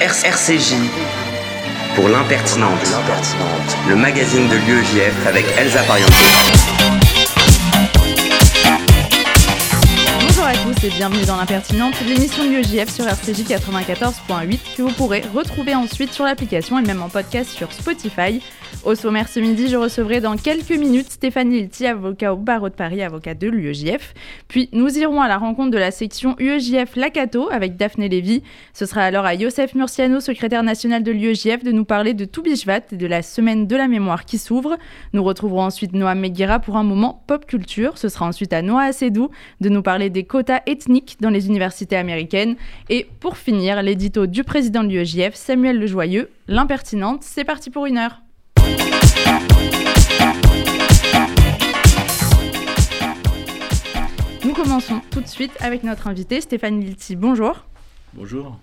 [0.00, 0.76] RCJ
[1.96, 2.78] pour l'impertinente,
[3.88, 6.12] le magazine de l'UEJF avec Elsa Pariente.
[10.20, 14.92] Bonjour à tous et bienvenue dans l'impertinente, l'émission de l'UEJF sur RCJ 94.8 que vous
[14.92, 18.40] pourrez retrouver ensuite sur l'application et même en podcast sur Spotify.
[18.88, 22.74] Au sommaire ce midi, je recevrai dans quelques minutes Stéphanie Ilti, avocat au barreau de
[22.74, 24.14] Paris, avocat de l'UEJF.
[24.48, 28.42] Puis nous irons à la rencontre de la section UEJF Lacato avec Daphné Lévy.
[28.72, 32.80] Ce sera alors à Youssef Murciano, secrétaire national de l'UEJF, de nous parler de Toubishvat
[32.92, 34.78] et de la semaine de la mémoire qui s'ouvre.
[35.12, 37.98] Nous retrouverons ensuite Noah Meguira pour un moment pop culture.
[37.98, 39.28] Ce sera ensuite à Noah Assedou
[39.60, 42.56] de nous parler des quotas ethniques dans les universités américaines.
[42.88, 47.22] Et pour finir, l'édito du président de l'UEJF, Samuel Lejoyeux, l'impertinente.
[47.22, 48.22] C'est parti pour une heure.
[54.44, 57.16] Nous commençons tout de suite avec notre invité Stéphane Lilti.
[57.16, 57.64] Bonjour.
[58.14, 58.58] Bonjour.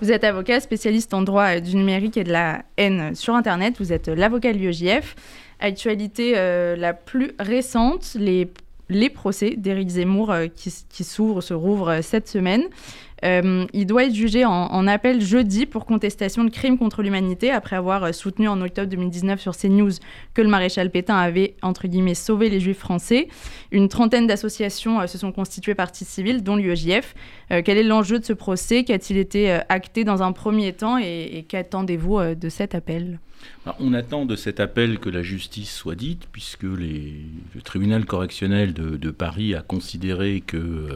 [0.00, 3.76] Vous êtes avocat spécialiste en droit du numérique et de la haine sur Internet.
[3.78, 5.14] Vous êtes l'avocat de l'UEJF.
[5.58, 8.50] Actualité euh, la plus récente, les,
[8.88, 12.64] les procès d'Éric Zemmour euh, qui, qui s'ouvrent, se rouvrent euh, cette semaine.
[13.24, 17.76] Euh, il doit être jugé en, appel jeudi pour contestation de crimes contre l'humanité après
[17.76, 19.92] avoir soutenu en octobre 2019 sur CNews
[20.34, 23.28] que le maréchal Pétain avait, entre guillemets, sauvé les juifs français.
[23.72, 27.14] Une trentaine d'associations euh, se sont constituées partie civile, dont l'UEJF.
[27.52, 28.84] Euh, quel est l'enjeu de ce procès?
[28.84, 30.98] Qu'a-t-il été euh, acté dans un premier temps?
[30.98, 33.20] Et, qu'attendez-vous euh, de cet appel?
[33.78, 39.10] On attend de cet appel que la justice soit dite, puisque le tribunal correctionnel de,
[39.10, 40.88] Paris a considéré que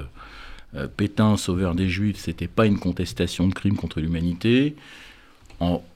[0.75, 4.77] euh, Pétain, sauveur des Juifs, c'était pas une contestation de crime contre l'humanité,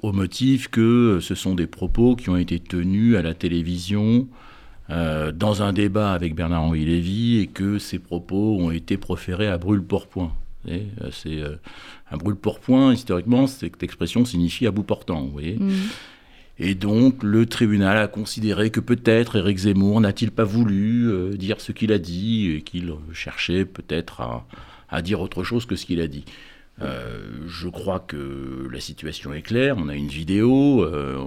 [0.03, 4.29] au motif que ce sont des propos qui ont été tenus à la télévision
[4.91, 9.57] euh, dans un débat avec Bernard-Henri Lévy et que ces propos ont été proférés à
[9.57, 10.33] brûle-pourpoint.
[10.67, 11.57] C'est euh,
[12.11, 15.23] un brûle-pourpoint, historiquement, cette expression signifie à bout portant.
[15.23, 15.71] Mmh.
[16.59, 21.61] Et donc le tribunal a considéré que peut-être Éric Zemmour n'a-t-il pas voulu euh, dire
[21.61, 24.45] ce qu'il a dit et qu'il cherchait peut-être
[24.89, 26.25] à, dire autre chose que ce qu'il a dit.
[26.83, 29.77] Euh, je crois que la situation est claire.
[29.79, 31.19] On a une vidéo, euh,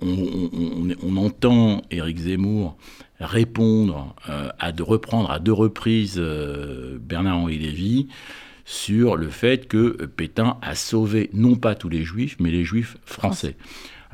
[0.00, 2.76] on, entend Éric Zemmour
[3.20, 4.14] répondre,
[4.58, 6.20] à de reprendre à deux reprises
[7.00, 8.08] Bernard-Henri Lévy
[8.66, 12.98] sur le fait que Pétain a sauvé non pas tous les juifs, mais les juifs
[13.04, 13.56] français.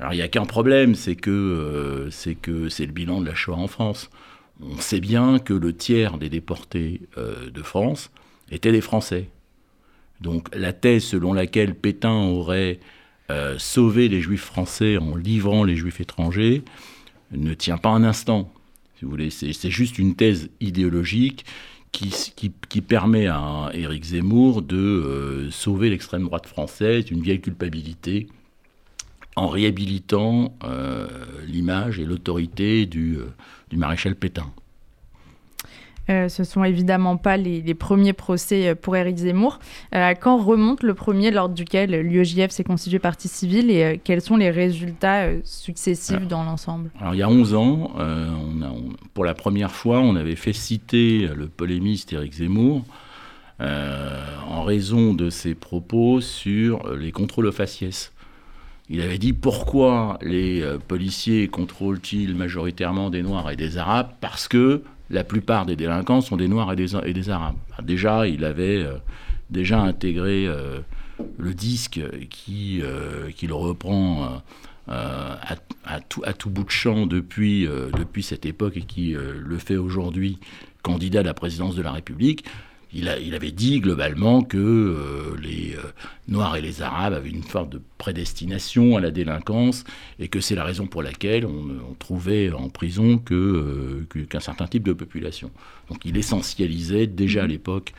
[0.03, 3.27] Alors il n'y a qu'un problème, c'est que euh, c'est que c'est le bilan de
[3.27, 4.11] la Shoah en France.
[4.61, 8.11] On sait bien que le tiers des déportés euh, de France
[8.51, 9.29] étaient des Français.
[10.21, 12.81] Donc la thèse selon laquelle Pétain aurait
[13.31, 16.65] euh, sauvé les Juifs français en livrant les Juifs étrangers
[17.31, 18.53] ne tient pas un instant.
[18.99, 21.45] Si vous voulez, c'est juste une thèse idéologique
[21.93, 22.11] qui,
[22.69, 28.27] qui, permet à Éric Zemmour de sauver l'extrême droite française, une vieille culpabilité
[29.37, 31.07] en réhabilitant euh,
[31.47, 33.33] l'image et l'autorité du, euh,
[33.71, 34.51] du, maréchal Pétain.
[36.11, 39.61] Euh, ce ne sont évidemment pas les, les, premiers procès pour Éric Zemmour.
[39.95, 44.37] Euh, quand remonte le premier lors duquel l'UEJF s'est constitué partie civile et quels sont
[44.37, 46.91] les résultats successifs alors, dans l'ensemble?
[47.01, 50.35] Alors il y a 11 ans, on a, on, pour la première fois, on avait
[50.35, 52.83] fait citer le polémiste Éric Zemmour
[53.61, 58.13] en raison de ses propos sur les contrôles aux faciès.
[58.89, 64.11] Il avait dit pourquoi les euh, policiers contrôlent-ils majoritairement des Noirs et des Arabes?
[64.21, 64.83] Parce que
[65.13, 66.77] la plupart des délinquants sont des Noirs et
[67.13, 67.57] des, Arabes.
[67.83, 68.97] Déjà, il avait euh,
[69.51, 70.81] déjà intégré euh,
[71.39, 72.01] le disque
[72.31, 74.43] qui, euh, qui le reprend
[74.89, 79.59] à, à, tout, à, tout, bout de champ depuis, depuis cette époque et qui le
[79.59, 80.39] fait aujourd'hui
[80.83, 82.45] candidat à la présidence de la République
[82.95, 85.83] il, a, il, avait dit globalement que euh, les euh,
[86.29, 89.85] Noirs et les Arabes avaient une forme de prédestination à la délinquance
[90.19, 94.67] et que c'est la raison pour laquelle on, on, trouvait en prison euh, qu'un certain
[94.67, 95.51] type de population.
[95.89, 97.93] Donc il essentialisait déjà à l'époque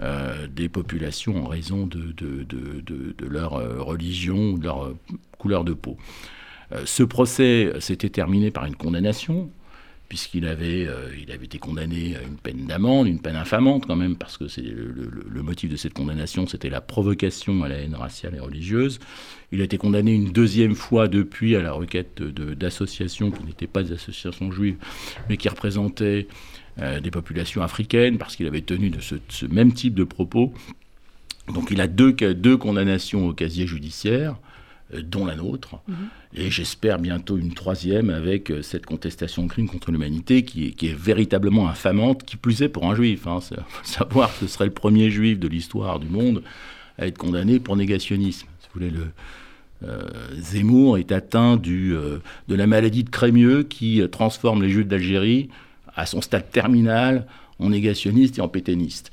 [0.00, 3.52] euh, des populations en raison de, de, de, de leur
[3.86, 4.92] religion, de leur
[5.38, 5.96] couleur de peau.
[6.84, 9.50] ce procès s'était terminé par une condamnation
[10.12, 14.14] puisqu'il avait, euh, avait été condamné à une peine d'amende, une peine infamante quand même,
[14.14, 18.38] parce que le, motif de cette condamnation, c'était la provocation à la haine raciale et
[18.38, 18.98] religieuse.
[19.52, 23.82] Il a été condamné une deuxième fois depuis à la requête d'associations qui n'étaient pas
[23.82, 24.76] des associations juives,
[25.30, 26.26] mais qui représentaient
[26.78, 30.52] euh, des populations africaines, parce qu'il avait tenu ce, même type de propos.
[31.54, 34.36] Donc il a deux condamnations au casier judiciaire
[35.00, 35.94] dont la nôtre, mmh.
[36.34, 40.88] et j'espère bientôt une troisième avec cette contestation de crime contre l'humanité qui est, qui
[40.88, 43.26] est, véritablement infamante, qui plus est pour un juif.
[43.26, 43.38] Hein.
[43.82, 46.42] savoir que ce serait le premier juif de l'histoire du monde
[46.98, 48.46] à être condamné pour négationnisme.
[48.46, 49.06] vous voulez, le,
[50.38, 55.48] Zemmour est atteint du, de la maladie de Crémieux qui transforme les Juifs d'Algérie
[55.94, 57.26] à son stade terminal
[57.58, 59.10] en négationniste et en pétainiste.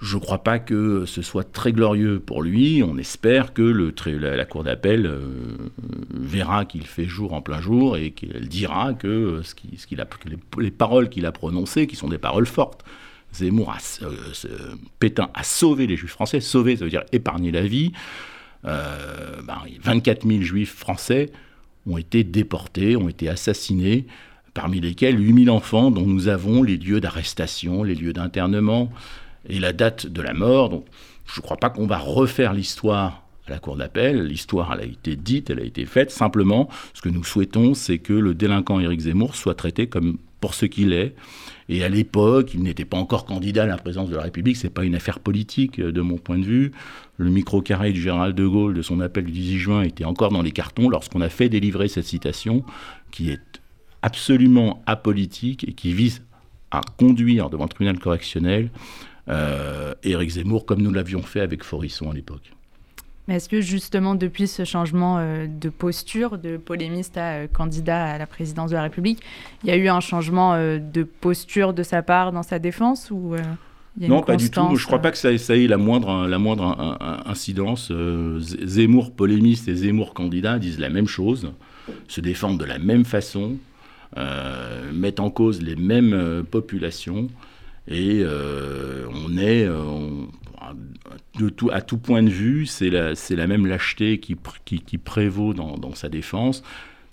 [0.00, 2.84] Je ne crois pas que ce soit très glorieux pour lui.
[2.84, 5.20] On espère que la, Cour d'appel euh,
[6.14, 9.40] verra qu'il fait jour en plein jour et qu'elle dira que,
[9.98, 10.04] a,
[10.58, 12.84] les, paroles qu'il a prononcées, qui sont des paroles fortes,
[13.32, 16.40] Zemmour a, euh, Pétain a sauvé les juifs français.
[16.40, 17.92] Sauver, ça veut dire épargner la vie.
[18.64, 19.40] Euh,
[19.82, 21.30] 24 ben, 000 juifs français
[21.86, 24.06] ont été déportés, ont été assassinés,
[24.54, 28.92] parmi lesquels 8 000 enfants dont nous avons les lieux d'arrestation, les lieux d'internement
[29.48, 30.68] et la date de la mort.
[30.68, 30.86] Donc,
[31.26, 34.26] je ne crois pas qu'on va refaire l'histoire à la cour d'appel.
[34.26, 36.10] L'histoire, elle a été dite, elle a été faite.
[36.10, 40.54] Simplement, ce que nous souhaitons, c'est que le délinquant Éric Zemmour soit traité comme pour
[40.54, 41.14] ce qu'il est.
[41.68, 44.56] Et à l'époque, il n'était pas encore candidat à la présidence de la République.
[44.56, 46.72] C'est pas une affaire politique, euh, de mon point de vue.
[47.16, 50.42] Le micro-carré du général de Gaulle de son appel du 18 juin était encore dans
[50.42, 52.64] les cartons lorsqu'on a fait délivrer cette citation,
[53.10, 53.60] qui est
[54.02, 56.22] absolument apolitique et qui vise
[56.70, 58.70] à conduire devant le tribunal correctionnel
[59.28, 62.52] euh, Éric Zemmour, comme nous l'avions fait avec Forisson à l'époque.
[63.26, 68.06] Mais est-ce que justement depuis ce changement euh, de posture de polémiste à euh, candidat
[68.06, 69.20] à la présidence de la République,
[69.62, 73.34] il y a eu un changement de posture de sa part dans sa défense ou
[74.00, 74.76] non, pas du tout.
[74.76, 76.96] Je ne crois pas que ça, ait la moindre, la moindre
[77.26, 77.92] incidence.
[78.38, 81.52] Zemmour polémiste et Zemmour candidat disent la même chose,
[82.06, 83.56] se défendent de la même façon,
[84.94, 87.28] mettent en cause les mêmes populations.
[87.88, 90.26] Et euh, on est, euh,
[91.38, 94.34] de tout, à tout point de vue, c'est la, même lâcheté qui,
[94.98, 96.62] prévaut dans, dans, sa défense,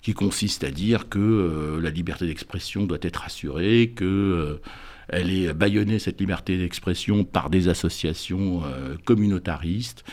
[0.02, 4.60] qui consiste à dire que euh, la liberté d'expression doit être assurée, que
[5.08, 8.62] elle est bâillonnée, cette liberté d'expression, par des associations
[9.04, 10.04] communautaristes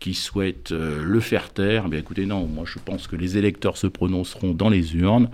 [0.00, 1.88] qui souhaitent le faire taire.
[1.88, 5.30] Mais écoutez, non, moi je pense que les électeurs se prononceront dans les urnes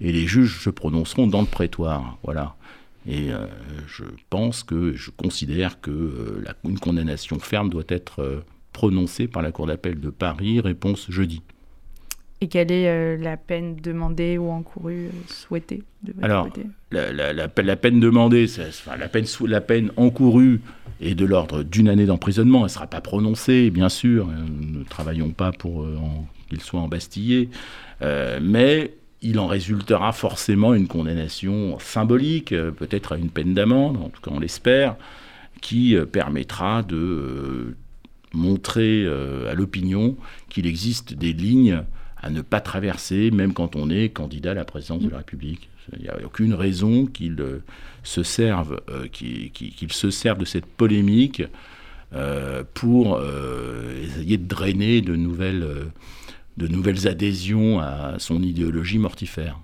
[0.00, 2.18] et les juges se prononceront dans le prétoire.
[2.24, 2.56] Voilà.
[3.06, 3.46] Et euh,
[3.86, 8.40] je pense que, je considère que euh, une condamnation ferme doit être euh,
[8.72, 10.60] prononcée par la Cour d'appel de Paris.
[10.60, 11.42] Réponse jeudi.
[12.40, 16.50] Et quelle est la peine demandée ou encourue, souhaitée de Alors,
[16.90, 20.60] la, la, la, peine demandée, enfin, la, peine, la peine encourue
[21.00, 22.58] est de l'ordre d'une année d'emprisonnement.
[22.58, 24.26] Elle ne sera pas prononcée, bien sûr.
[24.26, 25.86] Nous ne travaillons pas pour
[26.50, 27.48] qu'il soit embastillé.
[28.02, 28.92] mais
[29.26, 34.22] il en résultera forcément une condamnation symbolique, euh, peut-être à une peine d'amende, en tout
[34.22, 34.94] cas on l'espère,
[35.60, 37.76] qui euh, permettra de euh,
[38.32, 39.06] montrer
[39.48, 40.16] à l'opinion
[40.50, 41.82] qu'il existe des lignes
[42.18, 45.70] à ne pas traverser, même quand on est candidat à la présidence de la République.
[45.96, 47.36] Il n'y a aucune raison qu'il
[48.02, 48.78] se serve,
[49.12, 51.44] qu'il se serve de cette polémique
[52.74, 53.22] pour
[54.02, 55.64] essayer de drainer de nouvelles
[56.56, 59.58] de nouvelles adhésions à son idéologie mortifère.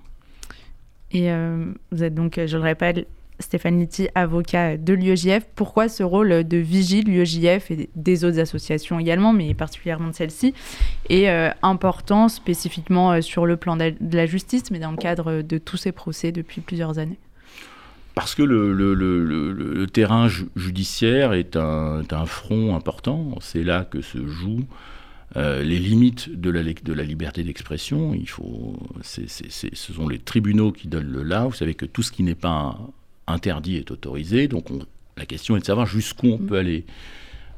[1.11, 3.07] Et euh, vous êtes donc, je le répète,
[3.39, 5.47] Stéphane Litti, avocat de l'UEJF.
[5.55, 10.55] Pourquoi ce rôle de vigile, l'UEJF et des autres associations également, mais particulièrement de celle-ci,
[11.09, 15.43] est euh, important spécifiquement euh, sur le plan de la justice, mais dans le cadre
[15.43, 17.19] de tous ces procès depuis plusieurs années?
[18.15, 23.31] Parce que le, le, le, le terrain judiciaire est un, est un front important.
[23.41, 24.61] C'est là que se joue
[25.37, 28.13] euh, les limites de la, de la liberté d'expression.
[28.13, 31.47] Il faut, ce sont les tribunaux qui donnent le là.
[31.47, 32.79] Vous savez que tout ce qui n'est pas
[33.27, 34.47] interdit est autorisé.
[34.47, 34.67] Donc
[35.17, 36.85] la question est de savoir jusqu'où on peut aller.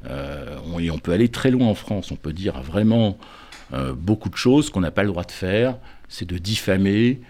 [0.06, 2.12] Euh, on, et on peut aller très loin en France.
[2.12, 3.18] On peut dire vraiment
[3.72, 5.76] euh, beaucoup de choses qu'on n'a pas le droit de faire.
[6.08, 7.22] C'est de diffamer,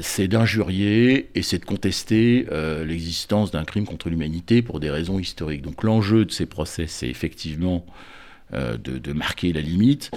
[0.00, 2.46] c'est d'injurier et c'est de contester
[2.86, 5.60] l'existence d'un crime contre l'humanité pour des raisons historiques.
[5.60, 7.84] Donc l'enjeu de ces procès, c'est effectivement
[8.54, 10.10] euh, de, marquer la limite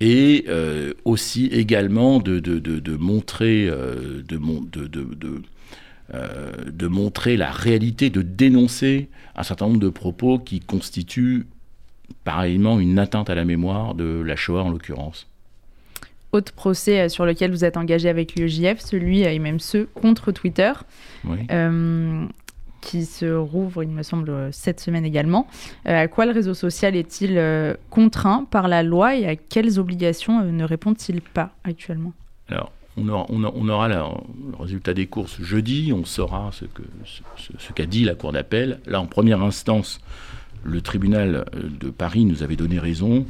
[0.00, 2.40] et euh, aussi également de,
[2.96, 4.36] montrer, de,
[6.70, 11.46] de, montrer la réalité, de dénoncer un certain nombre de propos qui constituent
[12.24, 15.26] pareillement une atteinte à la mémoire de la Shoah en l'occurrence.
[16.32, 20.32] Autre procès euh, sur lequel vous êtes engagé avec l'UEJF, celui et même ceux contre
[20.32, 20.72] Twitter.
[21.24, 21.38] Oui
[22.84, 25.48] qui se rouvre, il me semble, euh, cette semaine également.
[25.88, 29.80] Euh, à quoi le réseau social est-il euh, contraint par la loi et à quelles
[29.80, 32.12] obligations ne répond-il pas actuellement?
[32.48, 33.08] Alors, on
[33.68, 33.96] aura, le
[34.58, 38.80] résultat des courses jeudi, on saura ce qu'a dit la Cour d'appel.
[38.86, 40.00] Là, en première instance,
[40.62, 41.46] le tribunal
[41.80, 43.26] de Paris nous avait donné raison.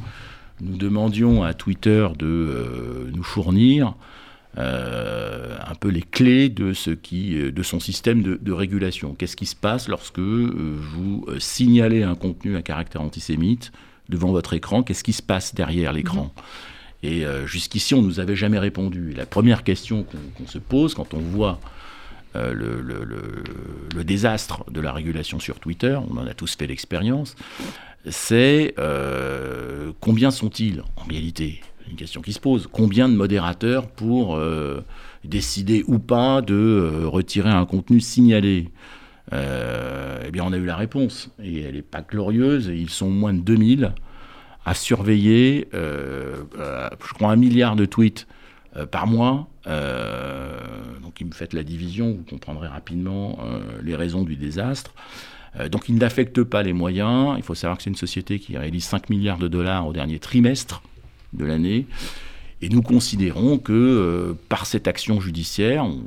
[0.61, 3.95] Nous demandions à Twitter de nous fournir
[4.57, 9.13] euh, un peu les clés de, ce qui, de son système de, régulation.
[9.13, 13.73] Qu'est-ce qui se passe lorsque euh, vous euh, signalez un contenu à caractère antisémite
[14.07, 16.33] devant votre écran, qu'est-ce qui se passe derrière l'écran?
[17.03, 19.13] Et jusqu'ici, on ne nous avait jamais répondu.
[19.13, 21.59] la première question qu'on se pose quand on voit
[22.33, 27.35] le, le, désastre de la régulation sur Twitter, on en a tous fait l'expérience,
[28.09, 28.73] c'est
[29.99, 31.61] combien sont-ils en réalité?
[31.89, 32.67] Une question qui se pose.
[32.71, 34.81] Combien de modérateurs pour euh,
[35.23, 38.71] décider ou pas de euh, retirer un contenu signalé?
[39.33, 41.31] Euh, Eh bien, on a eu la réponse.
[41.41, 42.71] Et elle n'est pas glorieuse.
[42.73, 43.93] Ils sont moins de 2000
[44.67, 48.25] à surveiller, je crois, un milliard de tweets
[48.89, 49.47] par mois.
[49.67, 52.13] donc, ils me fait la division.
[52.13, 53.37] Vous comprendrez rapidement
[53.83, 54.95] les raisons du désastre.
[55.71, 57.35] donc, il n'affecte pas les moyens.
[57.37, 60.17] Il faut savoir que c'est une société qui réalise 5 milliards de dollars au dernier
[60.17, 60.81] trimestre
[61.35, 61.87] de l'année.
[62.61, 66.01] Et nous considérons que euh, par cette action judiciaire, on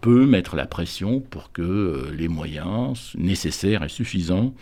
[0.00, 4.54] peut mettre la pression pour que euh, les moyens nécessaires et suffisants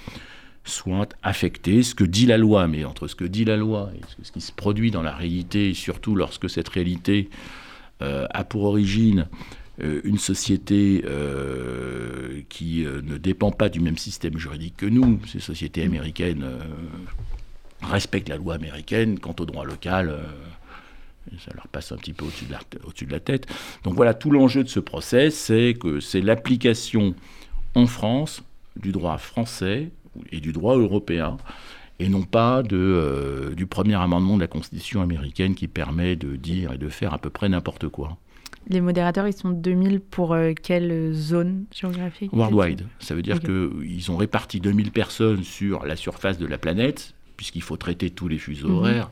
[0.65, 1.83] soient affectés.
[1.83, 4.41] Ce que dit la loi, mais entre ce que dit la loi et ce qui
[4.41, 7.29] se produit dans la réalité, et surtout lorsque cette réalité
[8.03, 9.29] euh, a pour origine
[9.79, 11.05] une société
[12.49, 16.47] qui ne dépend pas du même système juridique que nous, ces sociétés américaines
[17.83, 19.19] respectent la loi américaine.
[19.19, 20.23] Quant au droit local, euh,
[21.39, 23.47] ça leur passe un petit peu au-dessus de, la, au-dessus de la tête.
[23.85, 27.15] Donc voilà, tout l'enjeu de ce procès, c'est que c'est l'application
[27.75, 28.43] en France
[28.77, 29.91] du droit français
[30.33, 31.37] et du droit européen,
[31.99, 36.37] et non pas de, euh, du premier amendement de la Constitution américaine qui permet de
[36.37, 38.17] dire et de faire à peu près n'importe quoi.
[38.69, 42.33] Les modérateurs, ils sont 2000 pour euh, quelle zone géographique?
[42.33, 42.83] Worldwide.
[42.99, 47.63] Ça veut dire qu'ils ont réparti 2000 personnes sur la surface de la planète, puisqu'il
[47.63, 48.77] faut traiter tous les fuseaux mhm.
[48.77, 49.11] horaires.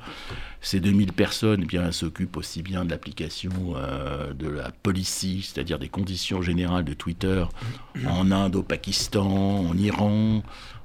[0.60, 5.78] Ces 2000 personnes eh bien, s'occupent aussi bien de l'application euh, de la policy, c'est-à-dire
[5.78, 7.44] des conditions générales de Twitter
[8.06, 10.42] en Inde, au Pakistan, en Iran,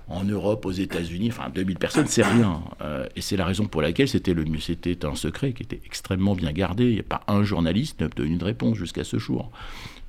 [0.09, 1.29] en Europe, aux États-Unis.
[1.31, 2.61] Enfin, 2000 personnes, c'est rien.
[2.81, 6.35] Euh, et c'est la raison pour laquelle c'était, le, c'était un secret qui était extrêmement
[6.35, 6.85] bien gardé.
[6.85, 9.51] Il n'y a pas un journaliste qui n'a obtenu de réponse jusqu'à ce jour.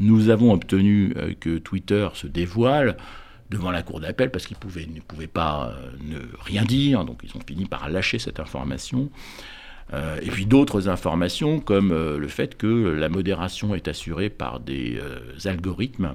[0.01, 2.97] Nous avons obtenu euh, que Twitter se dévoile
[3.51, 7.37] devant la cour d'appel parce qu'ils ne pouvaient pas euh, ne rien dire, donc ils
[7.37, 9.11] ont fini par lâcher cette information.
[9.93, 14.61] Euh, et puis d'autres informations comme euh, le fait que la modération est assurée par
[14.61, 15.01] des
[15.45, 16.15] algorithmes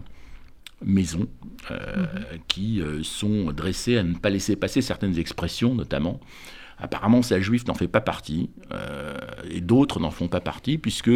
[0.84, 1.28] maison
[1.70, 2.08] mhm.
[2.48, 6.20] qui sont dressés à ne pas laisser passer certaines expressions notamment.
[6.78, 8.50] Apparemment, celle juif n'en fait pas partie,
[9.50, 11.10] et d'autres n'en font pas partie, puisque,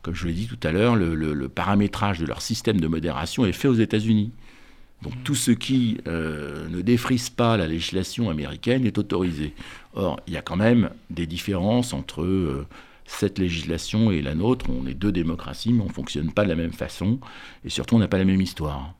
[0.00, 3.52] comme je l'ai dit tout à l'heure, le, paramétrage de leur système de modération est
[3.52, 4.32] fait aux États-Unis.
[5.02, 9.54] Donc tout ce qui euh, ne défrise pas la législation américaine est autorisé.
[9.94, 12.66] Or, il y a quand même des différences entre euh,
[13.04, 14.66] cette législation et la nôtre.
[14.70, 17.18] On est deux démocraties, mais on ne fonctionne pas de la même façon.
[17.64, 18.94] Et surtout, on n'a pas la même histoire.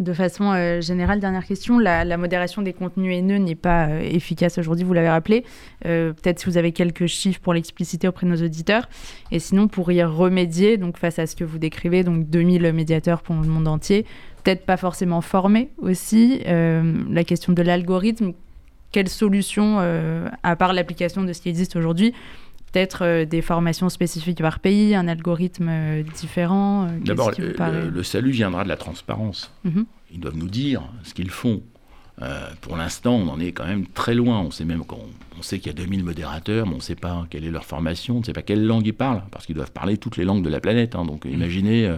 [0.00, 4.84] De façon euh, générale, dernière question, la, modération des contenus haineux n'est pas efficace aujourd'hui,
[4.84, 5.44] vous l'avez rappelé.
[5.82, 8.88] Peut-être si vous avez quelques chiffres pour l'expliciter auprès de nos auditeurs.
[9.32, 13.22] Et sinon, pour y remédier, donc face à ce que vous décrivez, donc 2000 médiateurs
[13.22, 14.06] pour le monde entier,
[14.48, 16.40] peut-être pas forcément formés aussi.
[16.46, 18.32] Euh, la question de l'algorithme,
[18.92, 22.14] quelle solution, euh, à part l'application de ce qui existe aujourd'hui,
[22.72, 25.70] peut-être euh, des formations spécifiques par pays, un algorithme
[26.16, 29.52] différent D'abord, le, salut viendra de la transparence.
[29.64, 29.84] Mhm.
[30.14, 31.60] Ils doivent nous dire ce qu'ils font.
[32.62, 34.40] pour l'instant, on en est quand même très loin.
[34.40, 35.04] On sait même qu'on
[35.38, 37.66] on sait qu'il y a 2000 modérateurs, mais on ne sait pas quelle est leur
[37.66, 40.24] formation, on ne sait pas quelle langue ils parlent, parce qu'ils doivent parler toutes les
[40.24, 40.94] langues de la planète.
[40.94, 41.04] Hein.
[41.04, 41.94] Donc, imaginez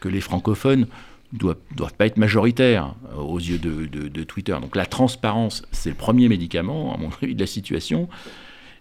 [0.00, 0.86] que les francophones
[1.32, 4.56] doivent, doivent pas être majoritaires euh, aux yeux de, Twitter.
[4.60, 8.08] Donc la transparence, c'est le premier médicament, à mon avis, de la situation.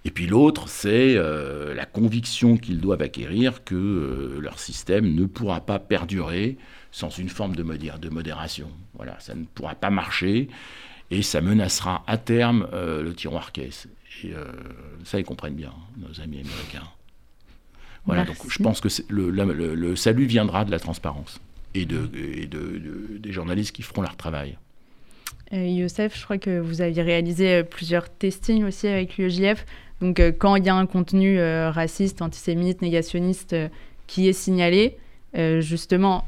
[0.03, 5.25] Et puis l'autre, c'est euh, la conviction qu'ils doivent acquérir que euh, leur système ne
[5.25, 6.57] pourra pas perdurer
[6.91, 8.69] sans une forme de, de modération.
[8.95, 10.49] Voilà, ça ne pourra pas marcher
[11.11, 13.87] et ça menacera à terme le tiroir caisse.
[14.23, 14.33] Et
[15.03, 16.87] ça, ils comprennent bien, nos amis américains.
[18.05, 21.39] Voilà, donc je pense que le, le salut viendra de la transparence
[21.73, 22.09] et, de,
[23.17, 24.57] des journalistes qui feront leur travail.
[25.53, 29.65] Euh, Youssef, je crois que vous aviez réalisé euh, plusieurs testings aussi avec l'UEJF.
[29.99, 33.55] Donc, euh, quand il y a un contenu raciste, antisémite, négationniste
[34.07, 34.97] qui est signalé,
[35.59, 36.25] justement,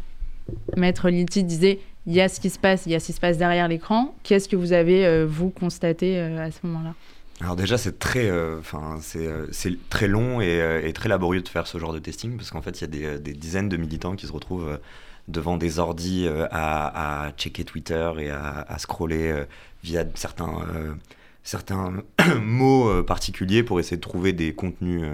[0.78, 3.14] Maître Liti disait il y a ce qui se passe, il y a ce qui
[3.14, 4.16] se passe derrière l'écran.
[4.24, 6.94] Qu'est-ce que vous avez, vous, constaté à ce moment-là?
[7.42, 9.28] Alors déjà c'est très, enfin c'est
[9.90, 12.82] très long et, très laborieux de faire ce genre de testing parce qu'en fait il
[12.82, 14.80] y a des, des, dizaines de militants qui se retrouvent
[15.27, 19.46] devant des ordis euh, à, checker Twitter et à, scroller euh,
[19.84, 20.94] via certains, euh,
[21.44, 22.03] certains
[22.42, 25.06] mots particuliers pour essayer de trouver des contenus,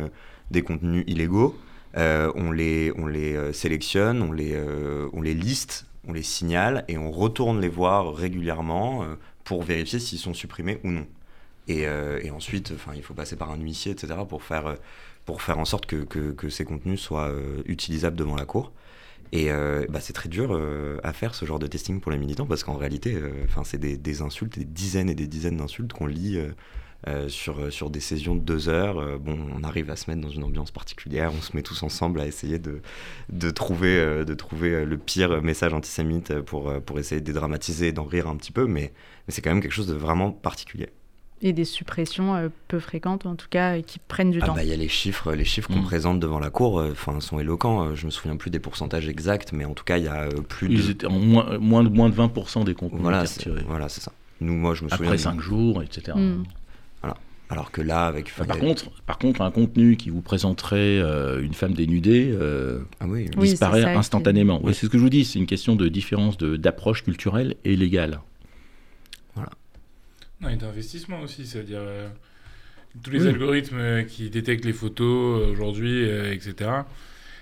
[0.51, 1.58] des contenus illégaux.
[1.96, 4.60] on les, on les sélectionne, on les,
[5.13, 9.06] on les liste, on les signale et on retourne les voir régulièrement
[9.44, 11.08] pour vérifier s'ils sont supprimés ou non.
[11.68, 11.88] Et,
[12.32, 14.75] ensuite, il faut passer par un huissier, etc., pour faire,
[15.25, 17.32] pour faire en sorte que, que ces contenus soient
[17.66, 18.72] utilisables devant la cour.
[19.32, 19.50] Et
[19.90, 20.60] bah, c'est très dur
[21.04, 24.22] à faire ce genre de testing pour les militants parce qu'en réalité, enfin c'est des,
[24.22, 26.40] insultes, des dizaines et des dizaines d'insultes qu'on lit
[27.08, 29.00] euh, sur, euh, sur des sessions de deux heures.
[29.00, 31.82] Euh, bon, on arrive à se mettre dans une ambiance particulière, on se met tous
[31.82, 32.82] ensemble à essayer de,
[33.30, 38.04] de, trouver, de trouver le pire message antisémite pour, pour essayer de dédramatiser et d'en
[38.04, 38.92] rire un petit peu, mais
[39.30, 40.90] c'est quand même quelque chose de vraiment particulier.
[41.41, 44.55] Et des suppressions peu fréquentes, en tout cas, qui prennent du ah temps.
[44.55, 45.86] Bah, il y a les chiffres, les chiffres qu'on mm.
[45.86, 47.96] présente devant la cour, enfin, sont éloquents.
[47.96, 50.67] Je me souviens plus des pourcentages exacts, mais en tout cas, il y a plus
[50.69, 50.91] Ils de...
[50.91, 53.24] étaient en moins, moins, de, moins de 20% des contenus voilà,
[53.67, 54.12] Voilà, c'est ça.
[54.41, 55.08] Nous, moi, je me souviens.
[55.08, 56.17] Après 5 jours, etc.
[57.51, 58.31] Alors que là, avec.
[58.36, 63.05] par, contre, par contre, un contenu qui vous présenterait euh, une femme dénudée euh, ah
[63.08, 64.62] oui, disparaît instantanément.
[64.67, 68.19] c'est ce que je vous dis, c'est une question de différence d'approche culturelle et légale.
[70.41, 72.10] Non, et d'investissement aussi, c'est-à-dire euh,
[73.03, 76.72] tous les algorithmes qui détectent les photos aujourd'hui, etc.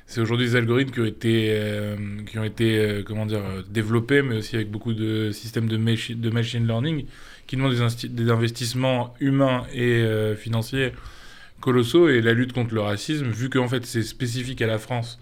[0.08, 1.96] C'est aujourd'hui des algorithmes qui ont été,
[2.28, 6.66] qui ont été comment dire, développés, mais aussi avec beaucoup de systèmes de, de machine
[6.66, 7.06] learning
[7.48, 10.92] qui demande des, des investissements humains et euh, financiers
[11.62, 15.18] colossaux et la lutte contre le racisme, vu qu'en fait c'est spécifique à la France,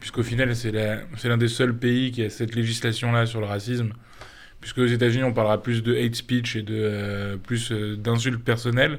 [0.00, 3.92] puisqu'au final c'est l'un des seuls pays qui a cette législation-là sur le racisme,
[4.72, 8.42] puisque aux États-Unis on parlera plus de hate speech et de euh, plus euh, d'insultes
[8.44, 8.98] personnelles.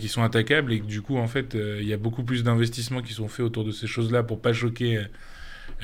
[0.00, 3.02] qui sont attaquables et que du coup en fait il y a beaucoup plus d'investissements
[3.02, 5.04] qui sont faits autour de ces choses-là pour pas choquer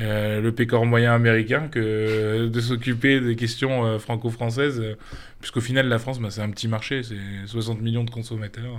[0.00, 4.97] euh, le pécor moyen américain que de s'occuper des questions euh, franco-françaises, euh,
[5.40, 8.79] puisqu'au final, la France, bah, c'est un petit marché, c'est 60 millions de consommateurs.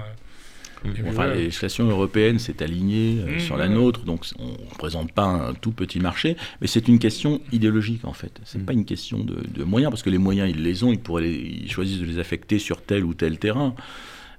[0.83, 0.89] Mmh.
[1.09, 5.25] enfin, la législation européenne s'est alignée mmh, sur la nôtre, donc on ne représente pas
[5.25, 8.39] un tout petit marché, mais c'est une question idéologique en fait.
[8.43, 8.65] C'est n'est mmh.
[8.65, 11.71] pas une question de, moyens, parce que les moyens ils les ont, ils pourraient ils
[11.71, 13.75] choisissent de les affecter sur tel ou tel terrain.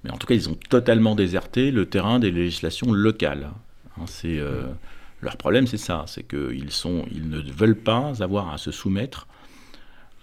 [0.04, 3.50] Mais en tout cas, ils ont totalement déserté le terrain des législations locales.
[3.96, 4.40] Hein, c'est
[5.22, 6.70] leur problème, c'est ça, c'est qu'ils
[7.12, 9.28] ils ne veulent pas avoir à se soumettre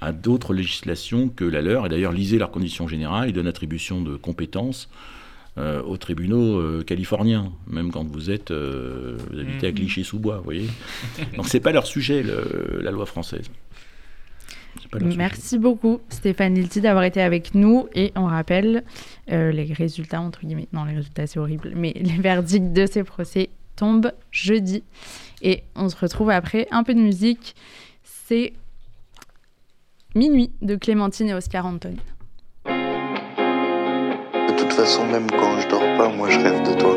[0.02, 1.86] à d'autres législations que la leur.
[1.86, 4.90] Et d'ailleurs, lisez leurs conditions générales, ils donnent attribution de compétences
[5.60, 9.76] euh, aux tribunaux euh, californiens, même quand vous êtes euh, vous habitez à mhm.
[9.76, 10.70] Clichy-sous-Bois, vous voyez.
[11.36, 12.24] Donc c'est pas leur sujet,
[12.82, 13.50] la loi française.
[15.02, 18.84] Merci beaucoup Stéphane Lilti d'avoir été avec nous et on rappelle
[19.28, 23.50] les résultats entre guillemets, non les résultats c'est horrible, mais les verdicts de ces procès
[23.76, 24.84] tombe jeudi.
[25.42, 27.56] Et on se retrouve après un peu de musique.
[28.04, 28.54] C'est
[30.16, 31.96] Minuit de Clémentine et Oscar Anton.
[34.80, 36.96] De toute façon, même quand je dors pas, moi je rêve de toi.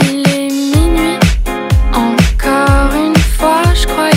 [0.00, 1.18] Il est minuit,
[1.92, 4.11] encore une fois, je croyais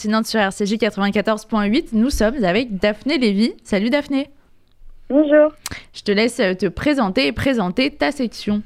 [0.00, 1.88] sur RCJ 94.8.
[1.92, 3.52] Nous sommes avec Daphné Lévy.
[3.64, 4.28] Salut Daphné.
[5.10, 5.52] Bonjour.
[5.92, 8.62] Je te laisse te présenter et présenter ta section.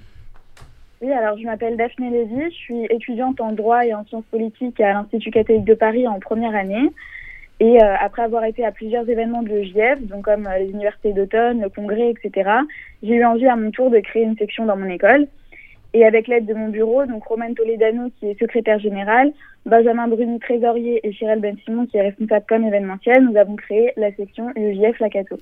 [1.03, 4.81] Oui, alors je m'appelle Daphné Lévy, je suis étudiante en droit et en sciences politiques
[4.81, 6.91] à l'Institut catholique de Paris en première année.
[7.61, 11.13] Et euh, après avoir été à plusieurs événements de l'EJF, donc comme euh, les universités
[11.13, 12.51] d'automne, le congrès, etc.,
[13.03, 15.27] j'ai eu envie à mon tour de créer une section dans mon école.
[15.97, 19.33] Et avec l'aide de mon bureau, donc Romain Toledano qui est secrétaire général,
[19.65, 23.93] Benjamin Bruni trésorier et Chirel Ben Simon qui est responsable comme événementiel, nous avons créé
[23.97, 25.37] la section UEJF Lacato.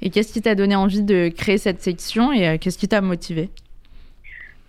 [0.00, 3.00] Et qu'est-ce qui t'a donné envie de créer cette section et euh, qu'est-ce qui t'a
[3.00, 3.50] motivé?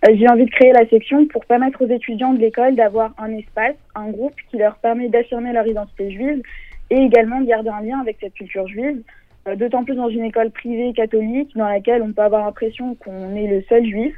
[0.08, 3.30] Euh, J'ai envie de créer la section pour permettre aux étudiants de l'école d'avoir un
[3.30, 6.42] espace, un groupe qui leur permet d'affirmer leur identité juive
[6.90, 9.00] et également de garder un lien avec cette culture juive.
[9.46, 13.36] Euh, d'autant plus dans une école privée catholique dans laquelle on peut avoir l'impression qu'on
[13.36, 14.14] est le seul juif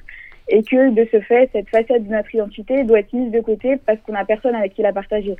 [0.52, 3.78] et que de ce fait, cette facette de notre identité doit être mise de côté
[3.86, 5.34] parce qu'on n'a personne avec qui la partager.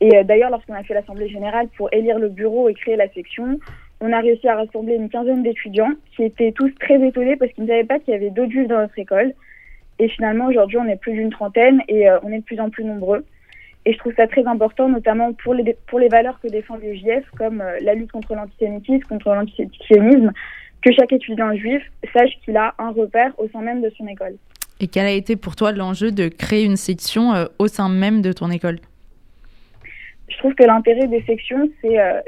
[0.00, 3.08] Et euh, d'ailleurs, lorsqu'on a fait l'Assemblée générale pour élire le bureau et créer la
[3.08, 3.58] section,
[4.00, 7.64] on a réussi à rassembler une quinzaine d'étudiants qui étaient tous très étonnés parce qu'ils
[7.64, 9.32] ne savaient pas qu'il y avait d'autres juifs dans notre école.
[9.98, 12.70] Et finalement, aujourd'hui, on est plus d'une trentaine et euh, on est de plus en
[12.70, 13.24] plus nombreux.
[13.86, 16.94] Et je trouve ça très important, notamment pour les, pour les valeurs que défend le
[16.94, 20.32] JF, comme euh, la lutte contre l'antisémitisme, contre l'antisémitisme,
[20.84, 24.36] que chaque étudiant juif sache qu'il a un repère au sein même de son école.
[24.80, 28.20] Et quel a été pour toi l'enjeu de créer une section euh, au sein même
[28.20, 28.78] de ton école?
[30.28, 32.20] Je trouve que l'intérêt des sections, c'est euh,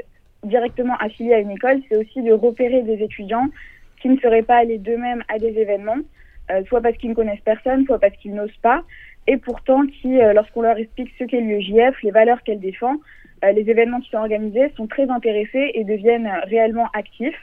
[0.43, 3.47] directement affilié à une école, c'est aussi de repérer des étudiants
[4.01, 5.97] qui ne seraient pas allés d'eux-mêmes à des événements,
[6.49, 8.83] euh, soit parce qu'ils ne connaissent personne, soit parce qu'ils n'osent pas,
[9.27, 12.95] et pourtant qui, lorsqu'on leur explique ce qu'est l'UEJF, les valeurs qu'elle défend,
[13.43, 17.35] les événements qui sont organisés sont très intéressés et deviennent réellement actifs.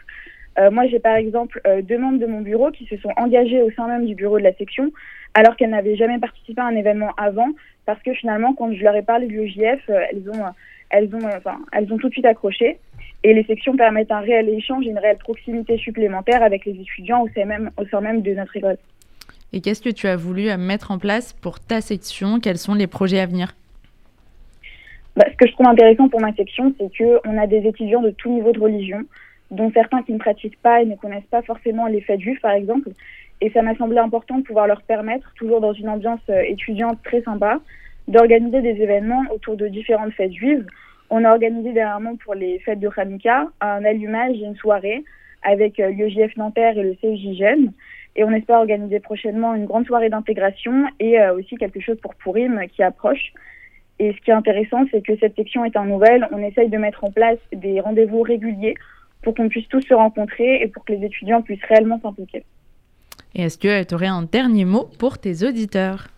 [0.58, 3.60] Euh, moi, j'ai par exemple euh, deux membres de mon bureau qui se sont engagés
[3.62, 4.92] au sein même du bureau de la section,
[5.34, 7.48] alors qu'elles n'avaient jamais participé à un événement avant,
[7.86, 10.44] parce que finalement, quand je leur ai parlé de l'UEJF, euh, elles ont,
[10.90, 12.78] elles ont, enfin, elles ont tout de suite accroché.
[13.24, 17.28] Et les sections permettent un réel échange, une réelle proximité supplémentaire avec les étudiants au
[17.34, 18.76] sein même, au sein même de notre école.
[19.52, 22.38] Et qu'est-ce que tu as voulu mettre en place pour ta section?
[22.38, 23.54] Quels sont les projets à venir?
[25.16, 28.10] Bah, Ce que je trouve intéressant pour ma section, c'est qu'on a des étudiants de
[28.10, 29.04] tout niveau de religion,
[29.54, 32.52] dont certains qui ne pratiquent pas et ne connaissent pas forcément les fêtes juives, par
[32.52, 32.90] exemple.
[33.40, 36.98] Et ça m'a semblé important de pouvoir leur permettre, toujours dans une ambiance euh, étudiante
[37.04, 37.60] très sympa,
[38.08, 40.66] d'organiser des événements autour de différentes fêtes juives.
[41.10, 45.04] On a organisé dernièrement pour les fêtes de Hanouka un allumage et une soirée
[45.42, 47.72] avec euh, l'UEJF Nanterre et le CEJ Jeune.
[48.16, 52.14] Et on espère organiser prochainement une grande soirée d'intégration et euh, aussi quelque chose pour
[52.14, 53.32] Pourim qui approche.
[53.98, 56.26] Et ce qui est intéressant, c'est que cette section est un nouvelle.
[56.32, 58.74] On essaye de mettre en place des rendez-vous réguliers
[59.24, 62.44] pour qu'on puisse tous se rencontrer et pour que les étudiants puissent réellement s'impliquer.
[63.34, 66.08] Et est-ce que tu aurais un dernier mot pour tes auditeurs?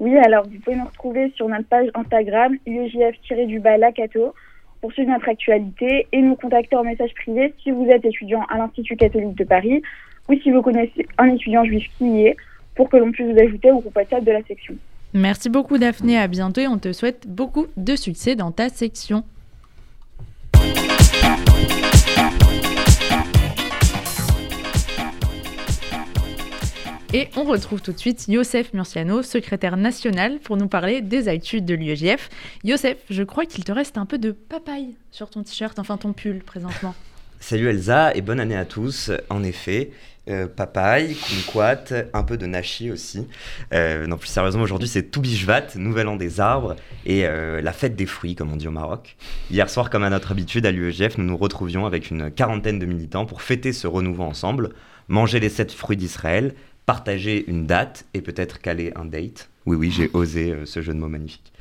[0.00, 4.34] Oui, alors vous pouvez nous retrouver sur notre page Instagram UEJF-du-bas Lacato
[4.80, 8.58] pour suivre notre actualité et nous contacter en message privé si vous êtes étudiant à
[8.58, 9.82] l'Institut catholique de Paris
[10.28, 12.36] ou si vous connaissez un étudiant juif qui y est
[12.74, 14.74] pour que l'on puisse vous ajouter au groupe WhatsApp de la section.
[15.14, 19.24] Merci beaucoup Daphné, à bientôt et on te souhaite beaucoup de succès dans ta section.
[27.16, 31.62] Et on retrouve tout de suite Youssef Murciano, secrétaire national, pour nous parler des actus
[31.62, 32.28] de l'UEJF.
[32.62, 36.12] Youssef, je crois qu'il te reste un peu de papaye sur ton t-shirt, enfin ton
[36.12, 36.94] pull présentement.
[37.40, 39.10] Salut Elsa et bonne année à tous.
[39.30, 39.92] En effet,
[40.28, 43.26] euh, papaye, kumquat, un peu de nashi aussi.
[43.72, 46.76] Euh, non, plus sérieusement, aujourd'hui c'est Toubishvat, nouvel an des arbres
[47.06, 49.16] et euh, la fête des fruits, comme on dit au Maroc.
[49.50, 52.84] Hier soir, comme à notre habitude à l'UEGF, nous nous retrouvions avec une quarantaine de
[52.84, 54.74] militants pour fêter ce renouveau ensemble,
[55.08, 56.54] manger les sept fruits d'Israël,
[56.86, 59.50] partager une date et peut-être caler un date.
[59.66, 61.52] Oui, oui, j'ai osé euh, ce jeu de mots magnifique.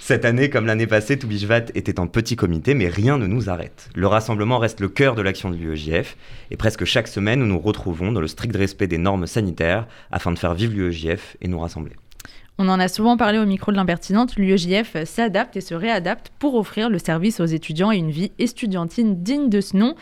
[0.00, 3.88] Cette année, comme l'année passée, Toubishvat était en petit comité, mais rien ne nous arrête.
[3.94, 6.16] Le rassemblement reste le cœur de l'action de l'UEJF,
[6.50, 10.30] et presque chaque semaine, nous nous retrouvons dans le strict respect des normes sanitaires afin
[10.32, 11.96] de faire vivre l'UEJF et nous rassembler.
[12.58, 16.54] On en a souvent parlé au micro de l'impertinente, l'UEJF s'adapte et se réadapte pour
[16.54, 19.94] offrir le service aux étudiants et une vie estudiantine digne de ce nom,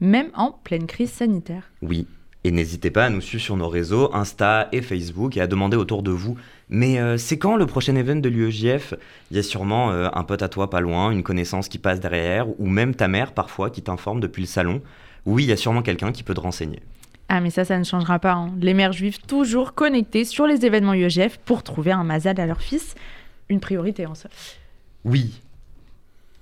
[0.00, 1.70] même en pleine crise sanitaire.
[1.80, 2.06] Oui,
[2.44, 5.76] et n'hésitez pas à nous suivre sur nos réseaux, Insta et Facebook, et à demander
[5.76, 6.36] autour de vous
[6.74, 8.94] mais euh, c'est quand le prochain event de l'UEJF
[9.30, 12.00] Il y a sûrement euh, un pote à toi pas loin, une connaissance qui passe
[12.00, 14.80] derrière, ou même ta mère parfois qui t'informe depuis le salon.
[15.26, 16.80] Oui, il y a sûrement quelqu'un qui peut te renseigner.
[17.28, 18.32] Ah mais ça, ça ne changera pas.
[18.32, 18.52] hein.
[18.58, 22.62] Les mères juives toujours connectées sur les événements UEJF pour trouver un mazal à leur
[22.62, 22.94] fils.
[23.50, 24.30] Une priorité en soi.
[25.04, 25.41] Oui.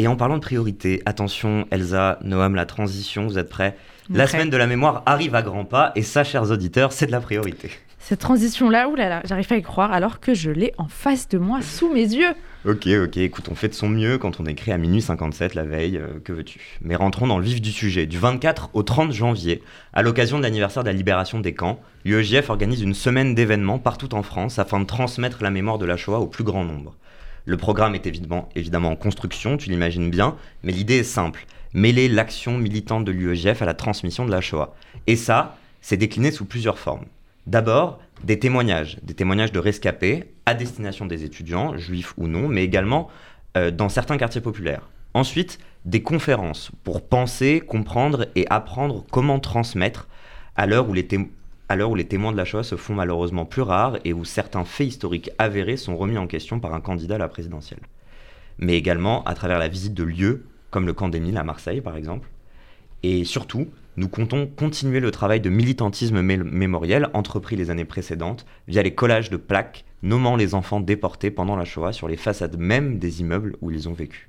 [0.00, 3.76] Et en parlant de priorité, attention Elsa, Noam, la transition, vous êtes prêts
[4.08, 7.12] La semaine de la mémoire arrive à grands pas, et ça, chers auditeurs, c'est de
[7.12, 7.70] la priorité.
[7.98, 11.36] Cette transition-là, oulala, j'arrive pas à y croire alors que je l'ai en face de
[11.36, 12.32] moi, sous mes yeux.
[12.64, 15.64] Ok, ok, écoute, on fait de son mieux quand on écrit à minuit 57 la
[15.64, 18.06] veille, euh, que veux-tu Mais rentrons dans le vif du sujet.
[18.06, 22.48] Du 24 au 30 janvier, à l'occasion de l'anniversaire de la libération des camps, l'UEJF
[22.48, 26.20] organise une semaine d'événements partout en France afin de transmettre la mémoire de la Shoah
[26.20, 26.96] au plus grand nombre.
[27.44, 32.58] Le programme est évidemment, en construction, tu l'imagines bien, mais l'idée est simple mêler l'action
[32.58, 34.74] militante de l'UEJF à la transmission de la Shoah.
[35.06, 37.04] Et ça, c'est décliné sous plusieurs formes.
[37.46, 42.64] D'abord, des témoignages, des témoignages de rescapés à destination des étudiants, juifs ou non, mais
[42.64, 43.08] également
[43.56, 44.90] euh, dans certains quartiers populaires.
[45.14, 50.08] Ensuite, des conférences pour penser, comprendre et apprendre comment transmettre
[50.56, 51.06] à l'heure où, les
[51.78, 54.88] où les témoins de la Shoah se font malheureusement plus rares et où certains faits
[54.88, 57.80] historiques avérés sont remis en question par un candidat à la présidentielle.
[58.58, 61.96] Mais également à travers la visite de lieux comme le camp d'Émile à Marseille par
[61.96, 62.28] exemple.
[63.02, 68.82] Et surtout, nous comptons continuer le travail de militantisme mémoriel entrepris les années précédentes via
[68.82, 72.98] les collages de plaques nommant les enfants déportés pendant la Shoah sur les façades même
[72.98, 74.28] des immeubles où ils ont vécu.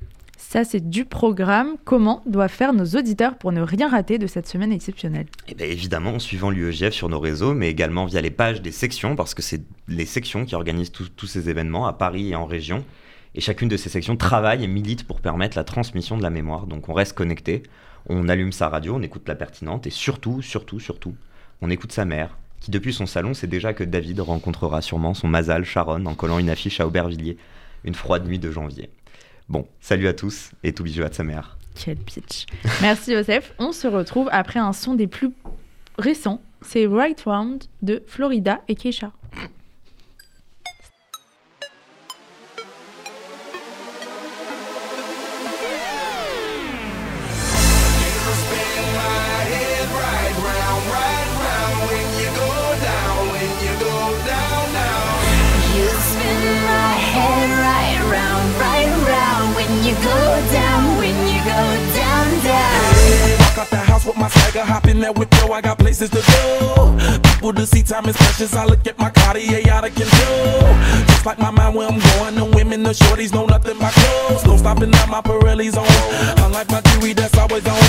[0.49, 1.77] Ça, c'est du programme.
[1.85, 5.67] Comment doivent faire nos auditeurs pour ne rien rater de cette semaine exceptionnelle Eh bien,
[5.67, 9.33] évidemment, en suivant l'UEGF sur nos réseaux, mais également via les pages des sections, parce
[9.33, 12.83] que c'est les sections qui organisent tous ces événements à Paris et en région.
[13.33, 16.67] Et chacune de ces sections travaille et milite pour permettre la transmission de la mémoire.
[16.67, 17.63] Donc on reste connecté,
[18.09, 21.15] on allume sa radio, on écoute la pertinente et surtout, surtout, surtout,
[21.61, 25.29] on écoute sa mère, qui depuis son salon sait déjà que David rencontrera sûrement son
[25.29, 27.37] Mazal Sharon en collant une affiche à Aubervilliers,
[27.85, 28.89] une froide nuit de janvier.
[29.51, 31.57] Bon, salut à tous et tout bisous à sa mère.
[31.75, 32.45] Quel pitch.
[32.81, 33.53] Merci Joseph.
[33.59, 35.31] On se retrouve après un son des plus
[35.97, 36.39] récents.
[36.61, 39.11] C'est Right Round de Florida et Keisha.
[64.51, 67.19] Swagger, hop in that whip, yo, I got places to go.
[67.23, 68.53] People to see, time is precious.
[68.55, 70.61] I look at my Cartier out of control.
[71.07, 74.45] Just like my mind where I'm going, the women, the shorties know nothing but clothes.
[74.45, 75.87] No stopping at my Pirelli's on.
[76.45, 77.79] Unlike my jewelry that's always on.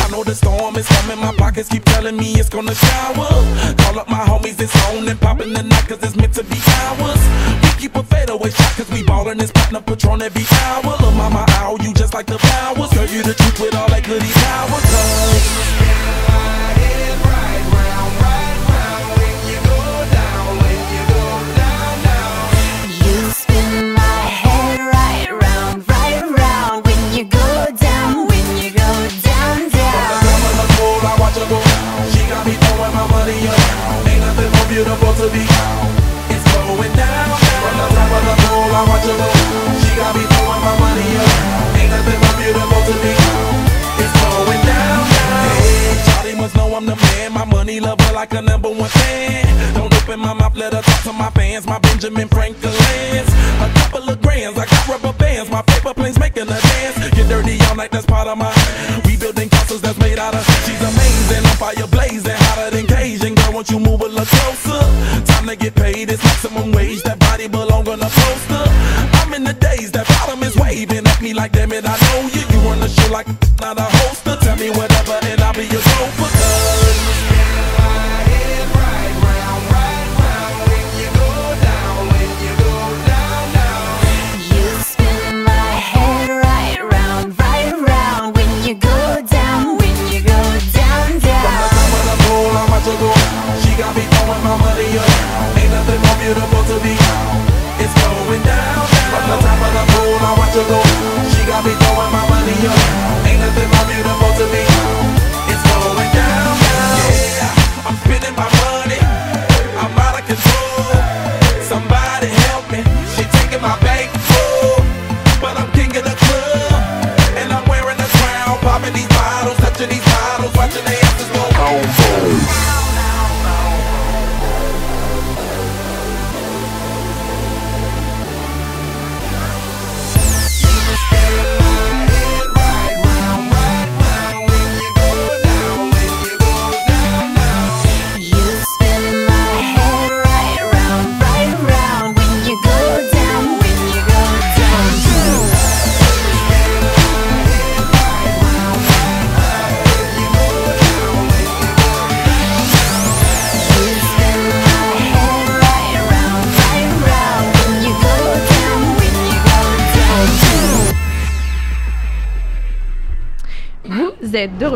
[0.00, 3.28] I know the storm is coming, my pockets keep telling me it's gonna shower.
[3.78, 6.58] Call up my homies, it's on and popping the night, cause it's meant to be
[6.88, 7.20] ours.
[7.62, 10.96] We keep a fadeaway shot, cause we ballin' this platinum patron every hour.
[11.00, 12.90] Look, mama, ow, you just like the powers.
[12.92, 15.57] Girl, you the truth with all that goody power, cause.
[34.78, 35.42] Beautiful to be.
[36.30, 37.36] It's going down.
[37.38, 38.47] From the top of the
[48.30, 49.74] like a number one fan.
[49.74, 51.66] Don't open my mouth, let her talk to my fans.
[51.66, 53.28] My Benjamin Franklin's.
[53.60, 55.50] A couple of grands, I got rubber bands.
[55.50, 56.96] My paper planes making a dance.
[57.14, 58.52] Get dirty all night, that's part of my.
[59.04, 60.44] We building castles that's made out of.
[60.66, 63.34] She's amazing, on fire blazing, hotter than Cajun.
[63.34, 64.82] Girl, won't you move a little closer?
[65.24, 67.02] Time to get paid, it's maximum wage.
[67.02, 68.64] That body belong on a poster.
[69.20, 72.28] I'm in the days, that bottom is waving at me like, damn it, I know
[72.32, 72.42] you.
[72.52, 73.28] You run the show like
[73.60, 74.38] not a hoster.
[74.40, 75.82] Tell me whatever, and I'll be your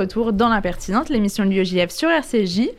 [0.02, 2.70] retour dans l'impertinente, l'émission de l'UEJF sur RCJ.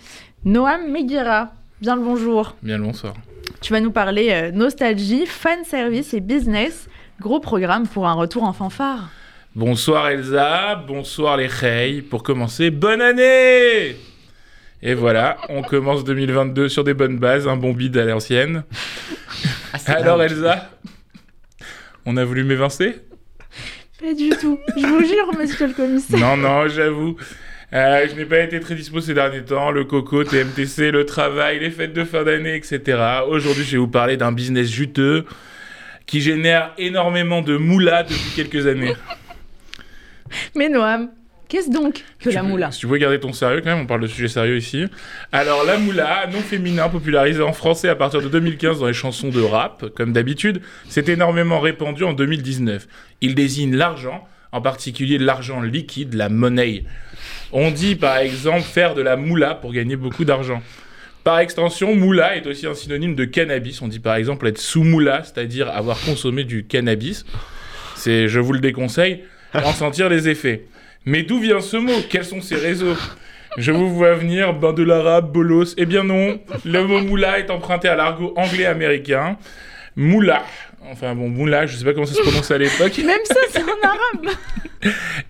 [0.43, 2.55] Noam Meguira, bien le bonjour.
[2.61, 3.13] Bien le bonsoir.
[3.61, 6.89] Tu vas nous parler euh, nostalgie, fan service et business.
[7.21, 9.09] Gros programme pour un retour en fanfare.
[9.55, 12.03] Bonsoir Elsa, bonsoir les Rey.
[12.09, 13.95] Pour commencer, bonne année
[14.81, 18.63] Et voilà, on commence 2022 sur des bonnes bases, un bon bide à l'ancienne.
[19.85, 20.71] Alors Elsa,
[22.05, 23.01] on a voulu m'évincer?
[24.03, 24.59] Pas du tout.
[24.75, 26.19] Je vous jure, monsieur le commissaire.
[26.19, 27.15] Non, non, j'avoue.
[27.71, 29.71] Euh, je n'ai pas été très dispo ces derniers temps.
[29.71, 32.81] Le coco, TMTC, le travail, les fêtes de fin d'année, etc.
[33.29, 35.23] Aujourd'hui, je vais vous parler d'un business juteux
[36.05, 38.93] qui génère énormément de moula depuis quelques années.
[40.53, 41.09] Mais Noam,
[41.53, 43.85] qu'est-ce donc que Tu la moula Si tu veux garder ton sérieux quand même, on
[43.85, 44.85] parle de sujet sérieux ici.
[45.31, 49.29] Alors la moula, nom féminin popularisé en français à partir de 2015 dans les chansons
[49.29, 52.87] de rap, comme d'habitude, s'est énormément répandu en 2019.
[53.21, 56.85] Il désigne l'argent, en particulier l'argent liquide, la monnaie.
[57.51, 60.63] On dit par exemple faire de la moula pour gagner beaucoup d'argent.
[61.23, 63.79] Par extension, moula est aussi un synonyme de cannabis.
[63.83, 67.25] On dit par exemple être sous moula, c'est-à-dire avoir consommé du cannabis.
[67.95, 70.65] C'est, je vous le déconseille, en sentir les effets.
[71.05, 71.91] Mais d'où vient ce mot?
[72.09, 72.95] Quels sont ses réseaux?
[73.57, 75.75] Je vous vois venir, bain de l'arabe, bolos.
[75.77, 79.37] Eh bien non, le mot moula est emprunté à l'argot anglais-américain.
[79.95, 80.41] Moula.
[80.91, 82.97] Enfin bon, moula, je sais pas comment ça se prononce à l'époque.
[83.05, 84.35] Même ça, c'est en arabe.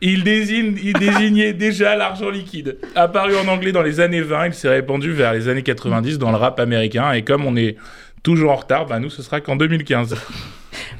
[0.02, 2.78] Il, désigne, il désignait déjà l'argent liquide.
[2.96, 6.32] Apparu en anglais dans les années 20, il s'est répandu vers les années 90 dans
[6.32, 7.12] le rap américain.
[7.12, 7.76] Et comme on est
[8.24, 10.16] toujours en retard, bah nous, ce sera qu'en 2015.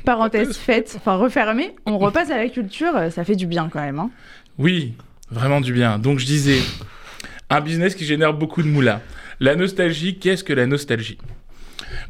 [0.06, 4.00] Parenthèse faite, enfin refermée, on repasse à la culture, ça fait du bien quand même.
[4.00, 4.12] hein.
[4.58, 4.94] Oui,
[5.32, 5.98] vraiment du bien.
[6.00, 6.60] Donc je disais,
[7.50, 9.02] un business qui génère beaucoup de moula.
[9.40, 11.18] La nostalgie, qu'est-ce que la nostalgie?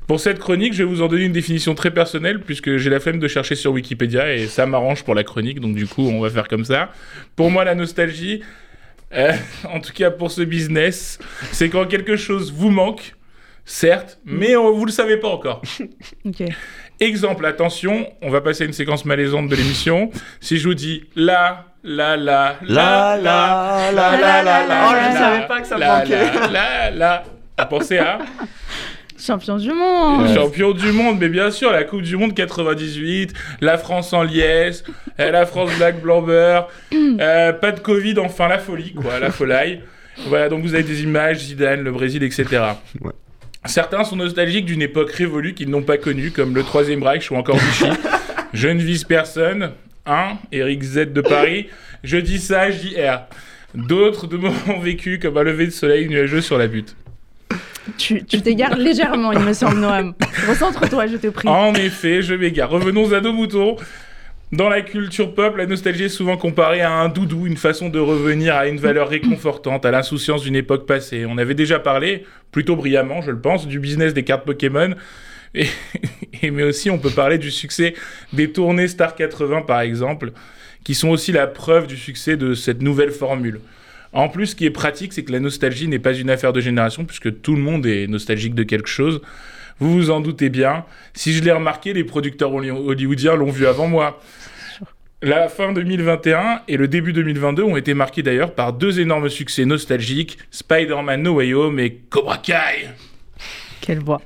[0.08, 3.00] Pour cette chronique, je vais vous en donner une définition très personnelle puisque j'ai la
[3.00, 6.20] flemme de chercher sur Wikipédia et ça m'arrange pour la chronique, donc du coup on
[6.22, 6.92] va faire comme ça.
[7.36, 8.42] Pour moi, la nostalgie,
[9.14, 9.32] euh,
[9.70, 11.20] en tout cas pour ce business,
[11.52, 13.16] c'est quand quelque chose vous manque,
[13.66, 15.62] certes, mais on- vous le savez pas encore.
[17.00, 20.12] Exemple, attention, on va passer à une séquence malaisante de l'émission.
[20.40, 24.88] Si je vous dis la, la la la la la la la la.
[24.88, 26.50] Oh, je savais pas que ça manquait.
[26.52, 27.24] La la.
[27.60, 28.20] Vous pensez à
[29.20, 30.34] Champion du monde ouais.
[30.34, 34.84] Champion du monde, mais bien sûr, la Coupe du Monde 98, la France en liesse,
[35.18, 39.80] la France black blanc euh, pas de Covid, enfin la folie, quoi, la folie.
[40.28, 42.46] Voilà, donc vous avez des images, Zidane, le Brésil, etc.
[43.02, 43.12] Ouais.
[43.66, 47.36] Certains sont nostalgiques d'une époque révolue qu'ils n'ont pas connue, comme le Troisième Reich ou
[47.36, 47.86] encore Vichy.
[48.54, 49.72] Je ne vise personne,
[50.06, 51.68] un, Eric Z de Paris.
[52.04, 53.22] Je dis ça, je dis R.
[53.74, 56.96] D'autres de moments vécus comme un lever de soleil nuageux sur la butte.
[57.98, 60.14] Tu tu t'égares légèrement, il me semble, Noam.
[60.48, 61.48] Recentre-toi, je te prie.
[61.48, 62.70] En effet, je m'égare.
[62.70, 63.78] Revenons à nos moutons.
[64.52, 68.00] Dans la culture pop, la nostalgie est souvent comparée à un doudou, une façon de
[68.00, 71.26] revenir à une valeur réconfortante, à l'insouciance d'une époque passée.
[71.28, 74.94] On avait déjà parlé, plutôt brillamment, je le pense, du business des cartes Pokémon.
[75.56, 77.94] Et, mais aussi, on peut parler du succès
[78.34, 80.32] des tournées Star 80, par exemple,
[80.84, 83.60] qui sont aussi la preuve du succès de cette nouvelle formule.
[84.12, 86.62] En plus, ce qui est pratique, c'est que la nostalgie n'est pas une affaire de
[86.62, 89.22] génération, puisque tout le monde est nostalgique de quelque chose.
[89.80, 90.86] Vous vous en doutez bien.
[91.14, 94.22] Si je l'ai remarqué, les producteurs holly- hollywoodiens l'ont vu avant moi.
[95.22, 99.64] La fin 2021 et le début 2022 ont été marqués d'ailleurs par deux énormes succès
[99.66, 102.90] nostalgiques, Spider-Man No Way Home et Cobra Kai.
[103.80, 104.22] Quelle voix.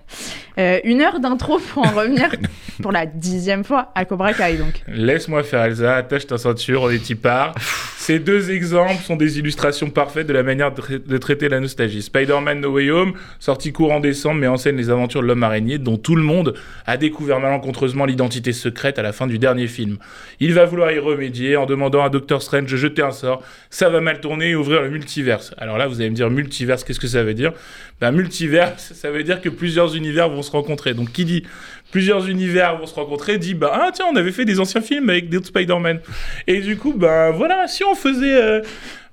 [0.58, 2.30] Euh, une heure d'intro pour en revenir
[2.82, 4.82] pour la dixième fois à Cobra Kai, donc.
[4.88, 7.54] Laisse-moi faire Elsa, attache ta ceinture, on est y part.
[7.98, 11.60] Ces deux exemples sont des illustrations parfaites de la manière de, tra- de traiter la
[11.60, 12.02] nostalgie.
[12.02, 15.78] Spider-Man No Way Home, sorti courant décembre, met en scène les aventures de l'homme araignée,
[15.78, 16.54] dont tout le monde
[16.86, 19.98] a découvert malencontreusement l'identité secrète à la fin du dernier film.
[20.40, 23.44] Il va vouloir y remédier en demandant à Doctor Strange de jeter un sort.
[23.70, 25.54] Ça va mal tourner et ouvrir le multiverse.
[25.58, 27.52] Alors là, vous allez me dire multiverse, qu'est-ce que ça veut dire?
[28.00, 30.94] Ben, multiverse, ça veut dire que plusieurs univers vont rencontrer.
[30.94, 31.44] Donc qui dit
[31.92, 35.10] plusieurs univers vont se rencontrer dit bah ah tiens on avait fait des anciens films
[35.10, 36.00] avec d'autres Spider-Man
[36.48, 38.62] et du coup ben voilà si on faisait euh,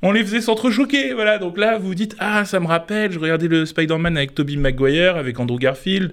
[0.02, 3.46] on les faisait s'entrechoquer voilà donc là vous dites ah ça me rappelle je regardais
[3.46, 6.12] le Spider-Man avec Tobey Maguire avec Andrew Garfield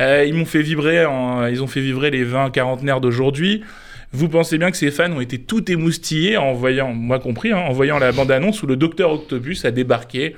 [0.00, 1.04] Euh, ils m'ont fait vibrer
[1.50, 3.64] ils ont fait vibrer les 20 quarantenaires d'aujourd'hui
[4.12, 7.58] vous pensez bien que ces fans ont été tout émoustillés en voyant, moi compris, hein,
[7.58, 10.34] en voyant la bande-annonce où le Docteur Octopus a débarqué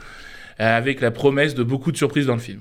[0.58, 2.60] euh, avec la promesse de beaucoup de surprises dans le film.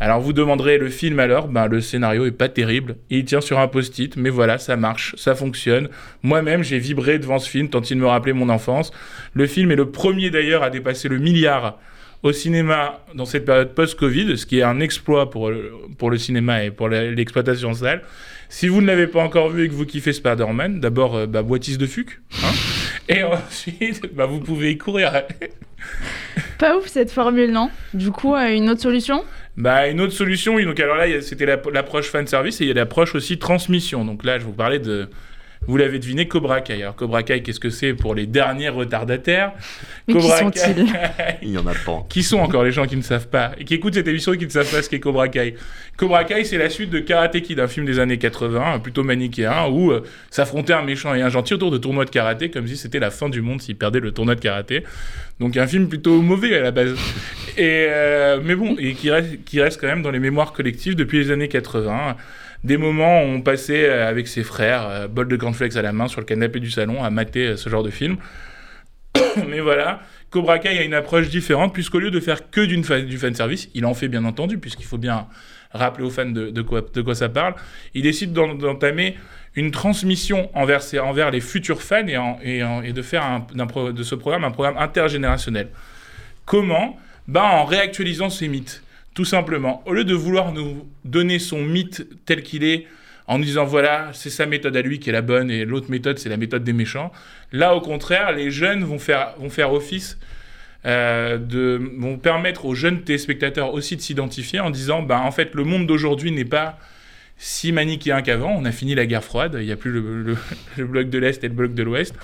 [0.00, 3.58] Alors vous demanderez le film alors, ben le scénario est pas terrible, il tient sur
[3.58, 5.88] un post-it, mais voilà, ça marche, ça fonctionne.
[6.22, 8.92] Moi-même, j'ai vibré devant ce film tant il me rappelait mon enfance.
[9.34, 11.78] Le film est le premier d'ailleurs à dépasser le milliard
[12.22, 16.18] au cinéma dans cette période post-Covid, ce qui est un exploit pour, le- pour le
[16.18, 18.02] cinéma et pour l'exploitation salle.
[18.48, 21.42] Si vous ne l'avez pas encore vu et que vous kiffez Spider-Man, d'abord, euh, bah,
[21.42, 22.20] boitise de fuc.
[22.42, 22.52] hein.
[23.08, 25.22] Et ensuite, bah, vous pouvez y courir.
[26.58, 27.70] Pas ouf cette formule, non?
[27.94, 29.24] Du coup, euh, une autre solution?
[29.58, 32.68] Bah, une autre solution, oui, donc alors là, c'était la- l'approche fan service et il
[32.68, 34.04] y a l'approche aussi transmission.
[34.04, 35.08] Donc là, je vous parlais de.
[35.66, 36.80] Vous l'avez deviné, Cobra Kai.
[36.82, 39.52] Alors, Cobra Kai, qu'est-ce que c'est pour les derniers retardataires?
[40.06, 40.84] Mais qui Cobra sont-ils?
[40.84, 42.06] Kai- Il y en a pas.
[42.08, 44.38] Qui sont encore les gens qui ne savent pas et qui écoutent cette émission et
[44.38, 45.56] qui ne savent pas ce qu'est Cobra Kai?
[45.98, 49.02] Cobra Kai, c'est la suite de Karate Kid, un film des années 80, euh, plutôt
[49.02, 52.66] manichéen, où euh, s'affrontaient un méchant et un gentil autour de tournois de karaté, comme
[52.66, 54.84] si c'était la fin du monde s'ils perdaient le tournoi de karaté.
[55.40, 56.94] Donc un film plutôt mauvais à la base.
[57.56, 60.94] Et, euh, mais bon, et qui reste, qui reste quand même dans les mémoires collectives
[60.94, 62.16] depuis les années 80.
[62.62, 65.92] Des moments où on passait euh, avec ses frères, euh, bol de cornflakes à la
[65.92, 68.16] main sur le canapé du salon, à mater ce genre de film.
[69.48, 70.00] Mais voilà,
[70.30, 73.86] Cobra Kai a une approche différente, puisqu'au lieu de faire que d'une du fanservice, il
[73.86, 75.26] en fait bien entendu, puisqu'il faut bien
[75.72, 77.54] rappeler aux fans de, quoi, de quoi ça parle,
[77.94, 79.16] il décide d'en- d'entamer
[79.54, 84.76] une transmission envers, envers les futurs fans et, de faire de ce programme un programme
[84.78, 85.68] intergénérationnel.
[86.44, 86.98] Comment?
[87.26, 88.82] Bah, En réactualisant ses mythes,
[89.14, 89.82] tout simplement.
[89.86, 92.86] Au lieu de vouloir nous donner son mythe tel qu'il est,
[93.28, 96.18] en disant voilà, c'est sa méthode à lui qui est la bonne et l'autre méthode,
[96.18, 97.12] c'est la méthode des méchants,
[97.52, 100.18] là, au contraire, les jeunes vont faire, vont faire office
[100.86, 105.54] euh, de, vont permettre aux jeunes téléspectateurs aussi de s'identifier en disant bah, en fait,
[105.54, 106.78] le monde d'aujourd'hui n'est pas
[107.36, 108.54] si manichéen qu'avant.
[108.56, 109.92] On a fini la guerre froide, il n'y a plus
[110.76, 112.14] le bloc de l'Est et le bloc de l'Ouest.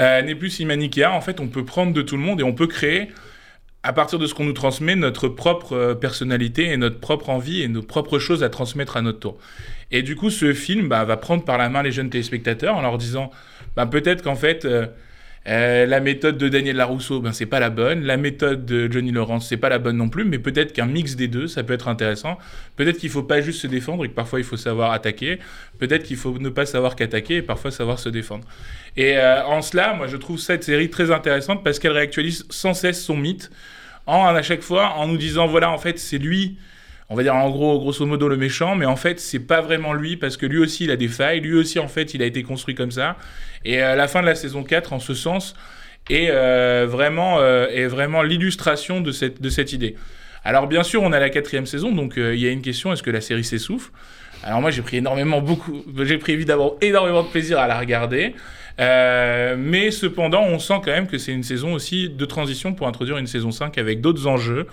[0.00, 1.10] Euh, n'est plus si manichéen.
[1.10, 3.10] En fait, on peut prendre de tout le monde et on peut créer,
[3.82, 7.62] à partir de ce qu'on nous transmet, notre propre euh, personnalité et notre propre envie
[7.62, 9.38] et nos propres choses à transmettre à notre tour.
[9.90, 12.82] Et du coup, ce film bah, va prendre par la main les jeunes téléspectateurs en
[12.82, 13.30] leur disant
[13.76, 14.64] bah, peut-être qu'en fait.
[14.64, 14.86] euh,
[15.48, 18.04] euh, la méthode de Daniel Larousseau, ben c'est pas la bonne.
[18.04, 20.24] La méthode de Johnny Lawrence, c'est pas la bonne non plus.
[20.24, 22.38] Mais peut-être qu'un mix des deux, ça peut être intéressant.
[22.76, 25.40] Peut-être qu'il faut pas juste se défendre et que parfois il faut savoir attaquer.
[25.78, 28.46] Peut-être qu'il faut ne pas savoir qu'attaquer et parfois savoir se défendre.
[28.96, 32.74] Et euh, en cela, moi, je trouve cette série très intéressante parce qu'elle réactualise sans
[32.74, 33.50] cesse son mythe
[34.06, 36.56] en à chaque fois en nous disant voilà, en fait, c'est lui.
[37.12, 39.92] On va dire en gros, grosso modo, le méchant, mais en fait, c'est pas vraiment
[39.92, 41.40] lui parce que lui aussi, il a des failles.
[41.40, 43.16] Lui aussi, en fait, il a été construit comme ça.
[43.66, 45.54] Et à la fin de la saison 4, en ce sens,
[46.08, 49.94] est euh, vraiment, euh, est vraiment l'illustration de cette, de idée.
[50.42, 52.94] Alors, bien sûr, on a la quatrième saison, donc euh, il y a une question
[52.94, 53.90] est-ce que la série s'essouffle?
[54.42, 58.34] Alors, moi, j'ai pris énormément, beaucoup, j'ai pris évidemment énormément de plaisir à la regarder.
[58.80, 62.88] Euh, mais cependant, on sent quand même que c'est une saison aussi de transition pour
[62.88, 64.66] introduire une saison 5 avec d'autres enjeux,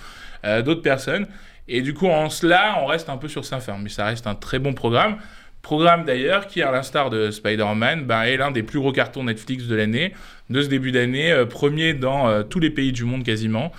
[0.46, 1.28] euh, d'autres personnes.
[1.70, 3.84] Et du coup, en cela, on reste un peu sur sa ferme.
[3.84, 5.18] Mais ça reste un très bon programme.
[5.62, 9.66] Programme d'ailleurs qui, à l'instar de Spider-Man, ben, est l'un des plus gros cartons Netflix
[9.68, 10.14] de l'année,
[10.50, 13.72] de ce début d'année, euh, premier dans euh, tous les pays du monde quasiment.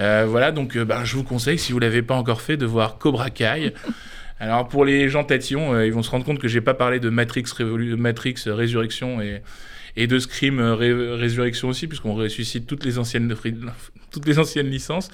[0.00, 2.66] Euh, voilà, donc ben, je vous conseille, si vous ne l'avez pas encore fait, de
[2.66, 3.74] voir Cobra Kai.
[4.40, 7.08] Alors pour les gens tatillons, ils vont se rendre compte que j'ai pas parlé de
[7.10, 9.42] Matrix, Révolu- Matrix Résurrection et,
[9.96, 13.34] et de Scream Ré- Résurrection aussi, puisqu'on ressuscite toutes les anciennes,
[14.12, 15.08] toutes les anciennes licences.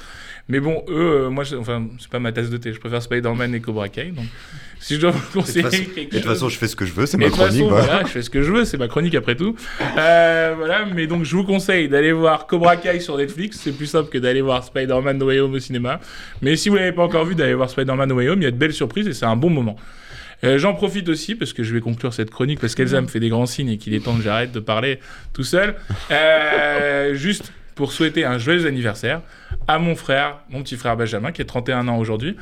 [0.50, 2.72] Mais bon, eux, euh, moi, je- enfin, c'est pas ma tasse de thé.
[2.72, 4.06] Je préfère Spider-Man et Cobra Kai.
[4.10, 4.26] Donc,
[4.80, 7.16] si je dois vous conseiller de toute façon, je fais ce que je veux, c'est
[7.16, 7.52] ma chronique.
[7.52, 7.84] façon, voilà.
[7.84, 9.54] voilà, je fais ce que je veux, c'est ma chronique après tout.
[9.96, 13.86] Euh, voilà, mais donc je vous conseille d'aller voir Cobra Kai sur Netflix, c'est plus
[13.86, 16.00] simple que d'aller voir Spider-Man No Way Home au cinéma.
[16.42, 18.48] Mais si vous l'avez pas encore vu, d'aller voir Spider-Man No Way Home, il y
[18.48, 19.76] a de belles surprises et c'est un bon moment.
[20.42, 23.20] Euh, J'en profite aussi parce que je vais conclure cette chronique parce qu'Elsa me fait
[23.20, 24.98] des grands signes et qu'il est temps que j'arrête de parler
[25.34, 25.74] tout seul.
[26.10, 29.20] Euh, juste pour souhaiter un joyeux anniversaire
[29.70, 32.36] à mon frère, mon petit frère Benjamin qui a 31 ans aujourd'hui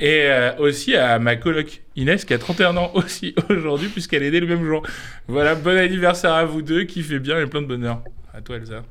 [0.00, 4.30] et euh, aussi à ma coloc Inès qui a 31 ans aussi aujourd'hui puisqu'elle est
[4.30, 4.82] née le même jour.
[5.28, 8.00] Voilà, bon anniversaire à vous deux, qui fait bien et plein de bonheur.
[8.32, 8.84] À toi Elsa.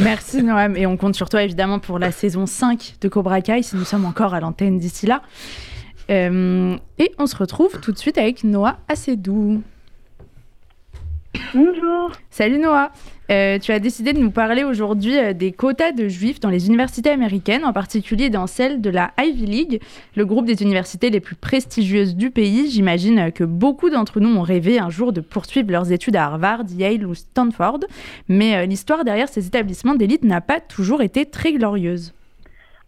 [0.00, 3.62] Merci Noam, et on compte sur toi évidemment pour la saison 5 de Cobra Kai,
[3.62, 5.22] si nous sommes encore à l'antenne d'ici là.
[6.10, 9.62] Euh, et on se retrouve tout de suite avec Noah Assedou.
[11.54, 12.10] Bonjour.
[12.30, 12.90] Salut Noah,
[13.30, 16.66] Euh, tu as décidé de nous parler aujourd'hui euh, des quotas de juifs dans les
[16.66, 19.82] universités américaines, en particulier dans celle de la Ivy League,
[20.16, 22.68] le groupe des universités les plus prestigieuses du pays.
[22.68, 26.24] J'imagine euh, que beaucoup d'entre nous ont rêvé un jour de poursuivre leurs études à
[26.24, 27.80] Harvard, Yale ou Stanford,
[28.28, 32.12] mais euh, l'histoire derrière ces établissements d'élite n'a pas toujours été très glorieuse.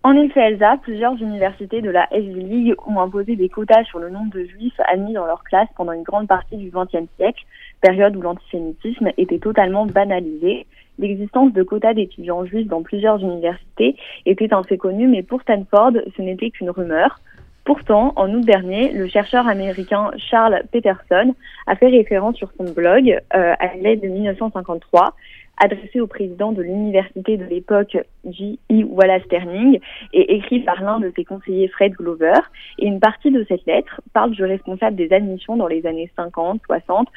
[0.02, 4.10] En effet, Elsa, plusieurs universités de la Ivy League ont imposé des quotas sur le
[4.10, 7.42] nombre de juifs admis dans leur classe pendant une grande partie du XXe siècle,
[7.84, 10.66] période où l'antisémitisme était totalement banalisé.
[10.98, 15.92] L'existence de quotas d'étudiants juifs dans plusieurs universités était un fait connu, mais pour Stanford,
[16.16, 17.20] ce n'était qu'une rumeur.
[17.64, 21.34] Pourtant, en août dernier, le chercheur américain Charles Peterson
[21.66, 25.14] a fait référence sur son blog euh, à l'aide de 1953
[25.58, 28.84] adressé au président de l'université de l'époque, J.E.
[28.84, 29.78] Wallace Sterling,
[30.12, 32.40] et écrit par l'un de ses conseillers Fred Glover.
[32.78, 36.60] Et une partie de cette lettre parle du responsable des admissions dans les années 50,
[36.66, 37.08] 60,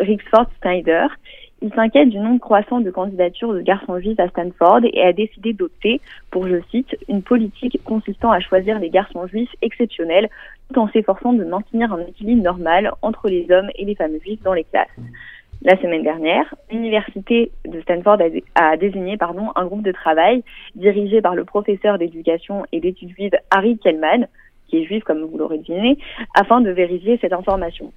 [0.00, 1.06] Rixford Snyder.
[1.62, 5.54] Il s'inquiète du nombre croissant de candidatures de garçons juifs à Stanford et a décidé
[5.54, 10.28] d'opter pour, je cite, une politique consistant à choisir les garçons juifs exceptionnels
[10.68, 14.42] tout en s'efforçant de maintenir un équilibre normal entre les hommes et les femmes juives
[14.42, 14.88] dans les classes.
[15.62, 20.44] La semaine dernière, l'université de Stanford a, dé- a désigné pardon, un groupe de travail
[20.74, 24.28] dirigé par le professeur d'éducation et d'études juives Harry Kellman,
[24.68, 25.98] qui est juif comme vous l'aurez deviné,
[26.34, 27.92] afin de vérifier cette information.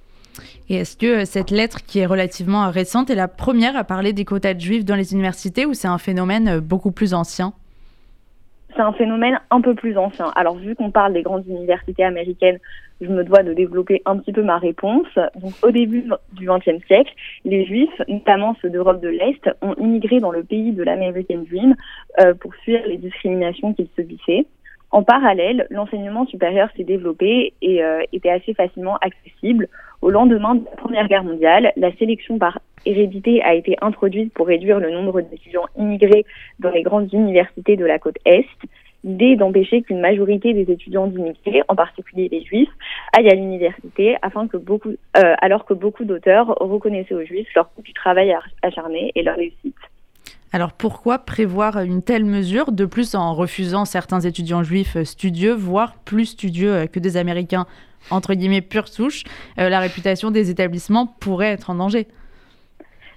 [0.68, 4.12] Et est-ce que euh, cette lettre, qui est relativement récente, est la première à parler
[4.12, 7.52] des quotas de juifs dans les universités ou c'est un phénomène euh, beaucoup plus ancien?
[8.74, 10.30] C'est un phénomène un peu plus ancien.
[10.36, 12.58] Alors, vu qu'on parle des grandes universités américaines,
[13.00, 15.06] je me dois de développer un petit peu ma réponse.
[15.36, 17.12] Donc, au début du XXe siècle,
[17.44, 21.74] les Juifs, notamment ceux d'Europe de l'Est, ont immigré dans le pays de l'American Dream
[22.20, 24.46] euh, pour fuir les discriminations qu'ils subissaient.
[24.90, 29.68] En parallèle, l'enseignement supérieur s'est développé et euh, était assez facilement accessible.
[30.00, 34.46] Au lendemain de la Première Guerre mondiale, la sélection par hérédité a été introduite pour
[34.46, 36.24] réduire le nombre d'étudiants immigrés
[36.60, 38.46] dans les grandes universités de la côte Est.
[39.02, 42.70] L'idée est d'empêcher qu'une majorité des étudiants d'immigrés, en particulier les juifs,
[43.16, 47.72] aillent à l'université afin que beaucoup, euh, alors que beaucoup d'auteurs reconnaissaient aux juifs leur
[47.72, 48.32] coût du travail
[48.62, 49.74] acharné et leur réussite.
[50.52, 55.94] Alors pourquoi prévoir une telle mesure, de plus en refusant certains étudiants juifs studieux, voire
[56.04, 57.66] plus studieux que des Américains,
[58.10, 59.24] entre guillemets, pure souche,
[59.58, 62.06] euh, la réputation des établissements pourrait être en danger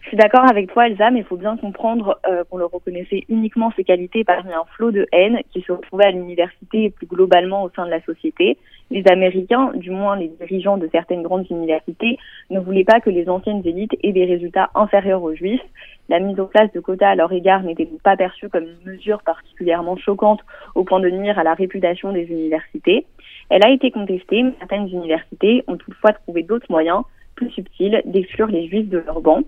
[0.02, 3.24] je suis d'accord avec toi, Elsa, mais il faut bien comprendre euh, qu'on le reconnaissait
[3.30, 7.06] uniquement ses qualités parmi un flot de haine qui se retrouvait à l'université et plus
[7.06, 8.58] globalement au sein de la société.
[8.90, 12.18] Les Américains, du moins les dirigeants de certaines grandes universités,
[12.50, 15.62] ne voulaient pas que les anciennes élites aient des résultats inférieurs aux Juifs.
[16.10, 18.92] La mise en place de quotas à leur égard n'était donc pas perçue comme une
[18.92, 20.42] mesure particulièrement choquante
[20.76, 23.06] au point de nuire à la réputation des universités.
[23.52, 27.02] Elle a été contestée, mais certaines universités ont toutefois trouvé d'autres moyens
[27.36, 29.42] plus subtils d'exclure les Juifs de leur banc.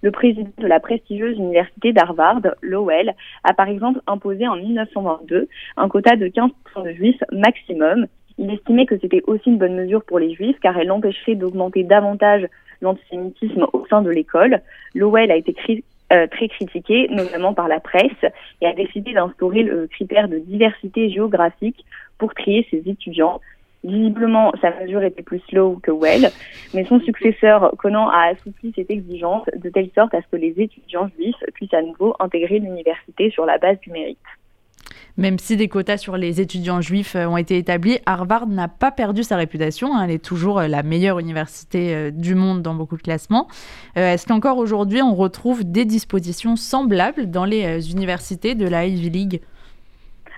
[0.00, 5.46] Le président de la prestigieuse université d'Harvard, Lowell, a par exemple imposé en 1922
[5.76, 8.06] un quota de 15% de juifs maximum.
[8.38, 11.82] Il estimait que c'était aussi une bonne mesure pour les juifs car elle empêcherait d'augmenter
[11.82, 12.46] davantage
[12.80, 14.62] l'antisémitisme au sein de l'école.
[14.94, 15.54] Lowell a été
[16.14, 18.32] euh, très critiqué, notamment par la presse,
[18.62, 21.84] et a décidé d'instaurer le critère de diversité géographique
[22.20, 23.40] pour trier ses étudiants.
[23.82, 26.30] Visiblement, sa mesure était plus slow que well,
[26.74, 30.54] mais son successeur, Conan, a assoupli cette exigence de telle sorte à ce que les
[30.58, 34.18] étudiants juifs puissent à nouveau intégrer l'université sur la base du mérite.
[35.16, 39.22] Même si des quotas sur les étudiants juifs ont été établis, Harvard n'a pas perdu
[39.22, 39.94] sa réputation.
[39.94, 40.04] Hein.
[40.04, 43.48] Elle est toujours la meilleure université du monde dans beaucoup de classements.
[43.96, 49.10] Euh, Est-ce qu'encore aujourd'hui, on retrouve des dispositions semblables dans les universités de la Ivy
[49.10, 49.40] League?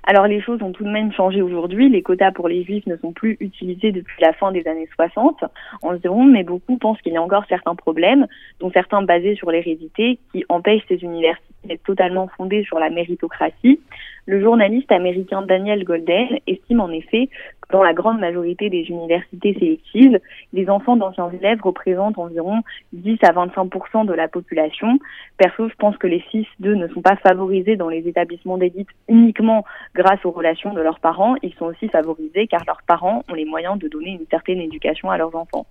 [0.05, 1.89] Alors les choses ont tout de même changé aujourd'hui.
[1.89, 5.45] Les quotas pour les juifs ne sont plus utilisés depuis la fin des années 60
[5.83, 8.27] environ, mais beaucoup pensent qu'il y a encore certains problèmes,
[8.61, 13.81] dont certains basés sur l'hérédité, qui empêchent ces universités d'être totalement fondées sur la méritocratie.
[14.27, 17.29] Le journaliste américain Daniel Golden estime en effet
[17.61, 20.21] que dans la grande majorité des universités sélectives,
[20.53, 22.63] les enfants d'anciens élèves représentent environ
[22.93, 25.01] 10 à 25% de la population.
[25.39, 28.89] Perso, je pense que les fils d'eux ne sont pas favorisés dans les établissements d'élite
[29.09, 31.35] uniquement grâce aux relations de leurs parents.
[31.43, 35.11] Ils sont aussi favorisés car leurs parents ont les moyens de donner une certaine éducation
[35.11, 35.67] à leurs enfants.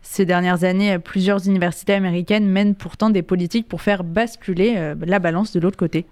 [0.00, 5.52] Ces dernières années, plusieurs universités américaines mènent pourtant des politiques pour faire basculer la balance
[5.52, 6.06] de l'autre côté.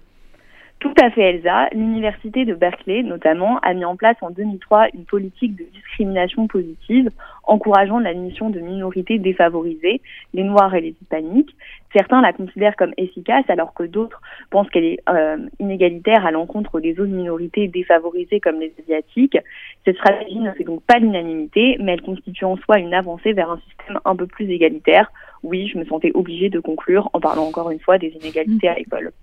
[0.83, 1.69] Tout à fait, Elsa.
[1.71, 7.09] L'université de Berkeley, notamment, a mis en place en 2003 une politique de discrimination positive,
[7.43, 10.01] encourageant l'admission de minorités défavorisées,
[10.33, 11.55] les Noirs et les Hispaniques.
[11.95, 14.19] Certains la considèrent comme efficace, alors que d'autres
[14.49, 19.37] pensent qu'elle est euh, inégalitaire à l'encontre des autres minorités défavorisées comme les Asiatiques.
[19.85, 23.49] Cette stratégie ne fait donc pas l'unanimité, mais elle constitue en soi une avancée vers
[23.49, 25.09] un système un peu plus égalitaire.
[25.43, 28.75] Oui, je me sentais obligée de conclure en parlant encore une fois des inégalités à
[28.75, 29.13] l'école.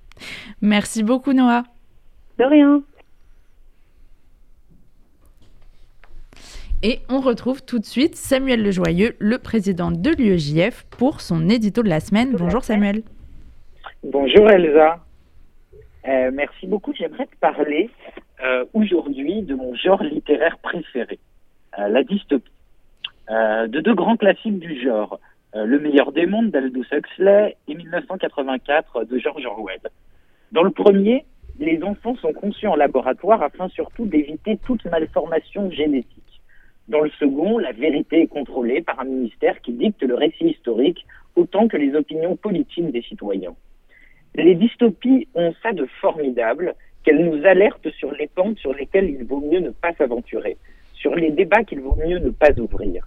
[0.60, 1.64] Merci beaucoup, Noah.
[2.38, 2.82] De rien.
[6.82, 11.82] Et on retrouve tout de suite Samuel Lejoyeux, le président de l'UEJF, pour son édito
[11.82, 12.34] de la semaine.
[12.38, 13.02] Bonjour Samuel.
[14.02, 14.98] Bonjour Elsa.
[16.08, 16.94] Euh, merci beaucoup.
[16.94, 17.90] J'aimerais te parler
[18.42, 21.18] euh, aujourd'hui de mon genre littéraire préféré,
[21.78, 22.50] euh, la dystopie.
[23.28, 25.20] de deux grands classiques du genre,
[25.54, 29.80] Le meilleur des mondes d'Aldous Huxley et 1984 de George Orwell.
[30.52, 31.24] Dans le premier,
[31.60, 36.42] les enfants sont conçus en laboratoire afin surtout d'éviter toute malformation génétique.
[36.88, 41.06] Dans le second, la vérité est contrôlée par un ministère qui dicte le récit historique
[41.36, 43.54] autant que les opinions politiques des citoyens.
[44.34, 46.74] Les dystopies ont ça de formidable
[47.04, 50.56] qu'elles nous alertent sur les pentes sur lesquelles il vaut mieux ne pas s'aventurer,
[50.94, 53.06] sur les débats qu'il vaut mieux ne pas ouvrir.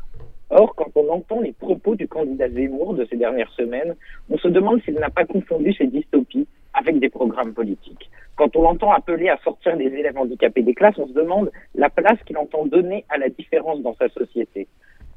[0.55, 3.95] Or, quand on entend les propos du candidat Zemmour de ces dernières semaines,
[4.29, 8.11] on se demande s'il n'a pas confondu ces dystopies avec des programmes politiques.
[8.35, 11.89] Quand on l'entend appeler à sortir les élèves handicapés des classes, on se demande la
[11.89, 14.67] place qu'il entend donner à la différence dans sa société.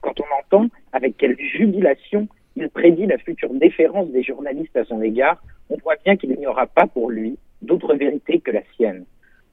[0.01, 5.03] Quand on entend avec quelle jubilation il prédit la future déférence des journalistes à son
[5.03, 9.05] égard, on voit bien qu'il n'y aura pas pour lui d'autre vérité que la sienne.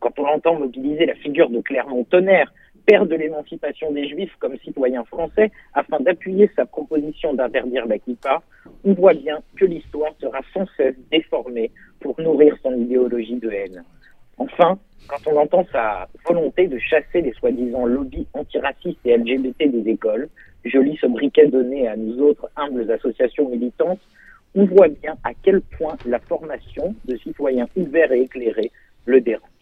[0.03, 2.51] Quand on entend mobiliser la figure de Clermont-Tonnerre
[2.85, 7.95] père de l'émancipation des juifs comme citoyen français, afin d'appuyer sa proposition d'interdire la
[8.83, 13.81] on voit bien que l'histoire sera sans cesse déformée pour nourrir son idéologie de haine.
[14.37, 14.77] Enfin,
[15.07, 20.27] quand on entend sa volonté de chasser les soi-disant lobbies antiracistes et LGBT des écoles,
[20.65, 24.01] joli briquet donné à nous autres humbles associations militantes,
[24.53, 28.71] on voit bien à quel point la formation de citoyens ouverts et éclairés
[29.05, 29.52] le dérange.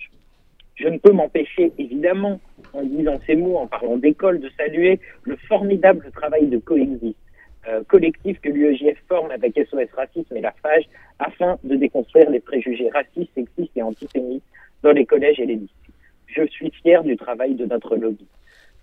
[0.81, 2.39] Je ne peux m'empêcher, évidemment,
[2.73, 7.17] en disant ces mots, en parlant d'école, de saluer le formidable travail de coexiste
[7.67, 10.85] euh, collectif que l'UEJF forme avec SOS Racisme et la FAGE
[11.19, 14.43] afin de déconstruire les préjugés racistes, sexistes et antisémites
[14.81, 15.71] dans les collèges et les lycées.
[16.25, 18.25] Je suis fier du travail de notre lobby.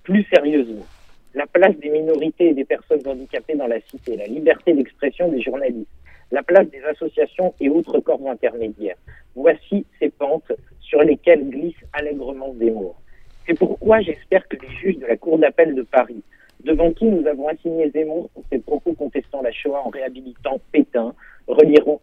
[0.05, 0.87] Plus sérieusement,
[1.35, 5.43] la place des minorités et des personnes handicapées dans la cité, la liberté d'expression des
[5.43, 5.89] journalistes,
[6.31, 8.97] la place des associations et autres corps intermédiaires.
[9.35, 12.97] Voici ces pentes sur lesquelles glisse allègrement Zemmour.
[13.47, 16.23] C'est pourquoi j'espère que les juges de la Cour d'appel de Paris,
[16.65, 21.15] devant qui nous avons assigné Zemmour pour ses propos contestant la Shoah en réhabilitant Pétain,
[21.47, 22.01] relieront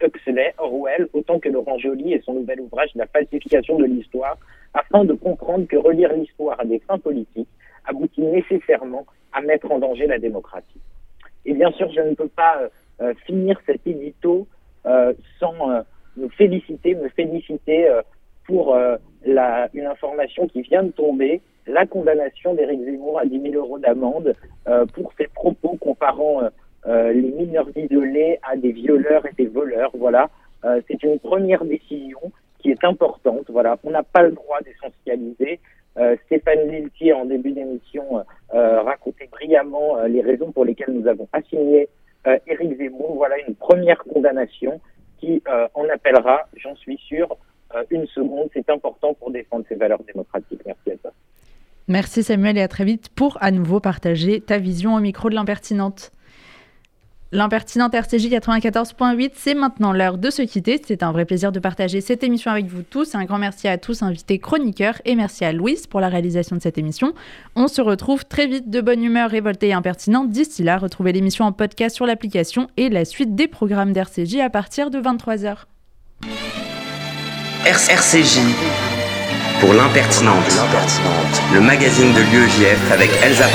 [0.00, 4.36] Huxley, Orwell, autant que Laurent Joly et son nouvel ouvrage La falsification de l'histoire,
[4.74, 7.48] afin de comprendre que relire l'histoire à des fins politiques
[7.86, 10.80] aboutit nécessairement à mettre en danger la démocratie.
[11.44, 12.68] Et bien sûr, je ne peux pas euh,
[13.26, 14.46] finir cet édito
[14.86, 15.82] euh, sans euh,
[16.16, 17.90] me féliciter, me féliciter
[18.46, 18.78] pour
[19.24, 23.78] la, une information qui vient de tomber, la condamnation d'Éric Zemmour à 10 000 euros
[23.78, 24.34] d'amende
[24.94, 26.42] pour ses propos comparant
[26.86, 29.90] les mineurs isolés à des violeurs et des voleurs.
[29.98, 30.30] Voilà,
[30.88, 32.20] c'est une première décision
[32.60, 33.44] qui est importante.
[33.48, 35.60] Voilà, on n'a pas le droit d'essentialiser.
[35.98, 38.24] Euh, Stéphane Liltier, en début d'émission,
[38.54, 41.88] euh, racontait brillamment les raisons pour lesquelles nous avons assigné
[42.26, 44.80] euh, Éric Zemmour, voilà une première condamnation
[45.18, 47.36] qui euh, en appellera, j'en suis sûr,
[47.74, 48.48] euh, une seconde.
[48.52, 50.60] C'est important pour défendre ces valeurs démocratiques.
[50.66, 51.12] Merci à toi.
[51.88, 55.34] Merci Samuel et à très vite pour à nouveau partager ta vision au micro de
[55.34, 56.10] l'impertinente.
[57.32, 60.80] L'impertinente RCJ 94.8, c'est maintenant l'heure de se quitter.
[60.86, 63.16] C'est un vrai plaisir de partager cette émission avec vous tous.
[63.16, 66.62] Un grand merci à tous invités chroniqueurs et merci à Louise pour la réalisation de
[66.62, 67.14] cette émission.
[67.56, 70.30] On se retrouve très vite de bonne humeur révoltée et impertinente.
[70.30, 74.50] D'ici là, retrouvez l'émission en podcast sur l'application et la suite des programmes d'RCJ à
[74.50, 75.56] partir de 23h.
[77.64, 78.38] RCJ
[79.60, 80.44] pour l'impertinente,
[81.52, 83.46] le magazine de l'UEJF avec Elsa.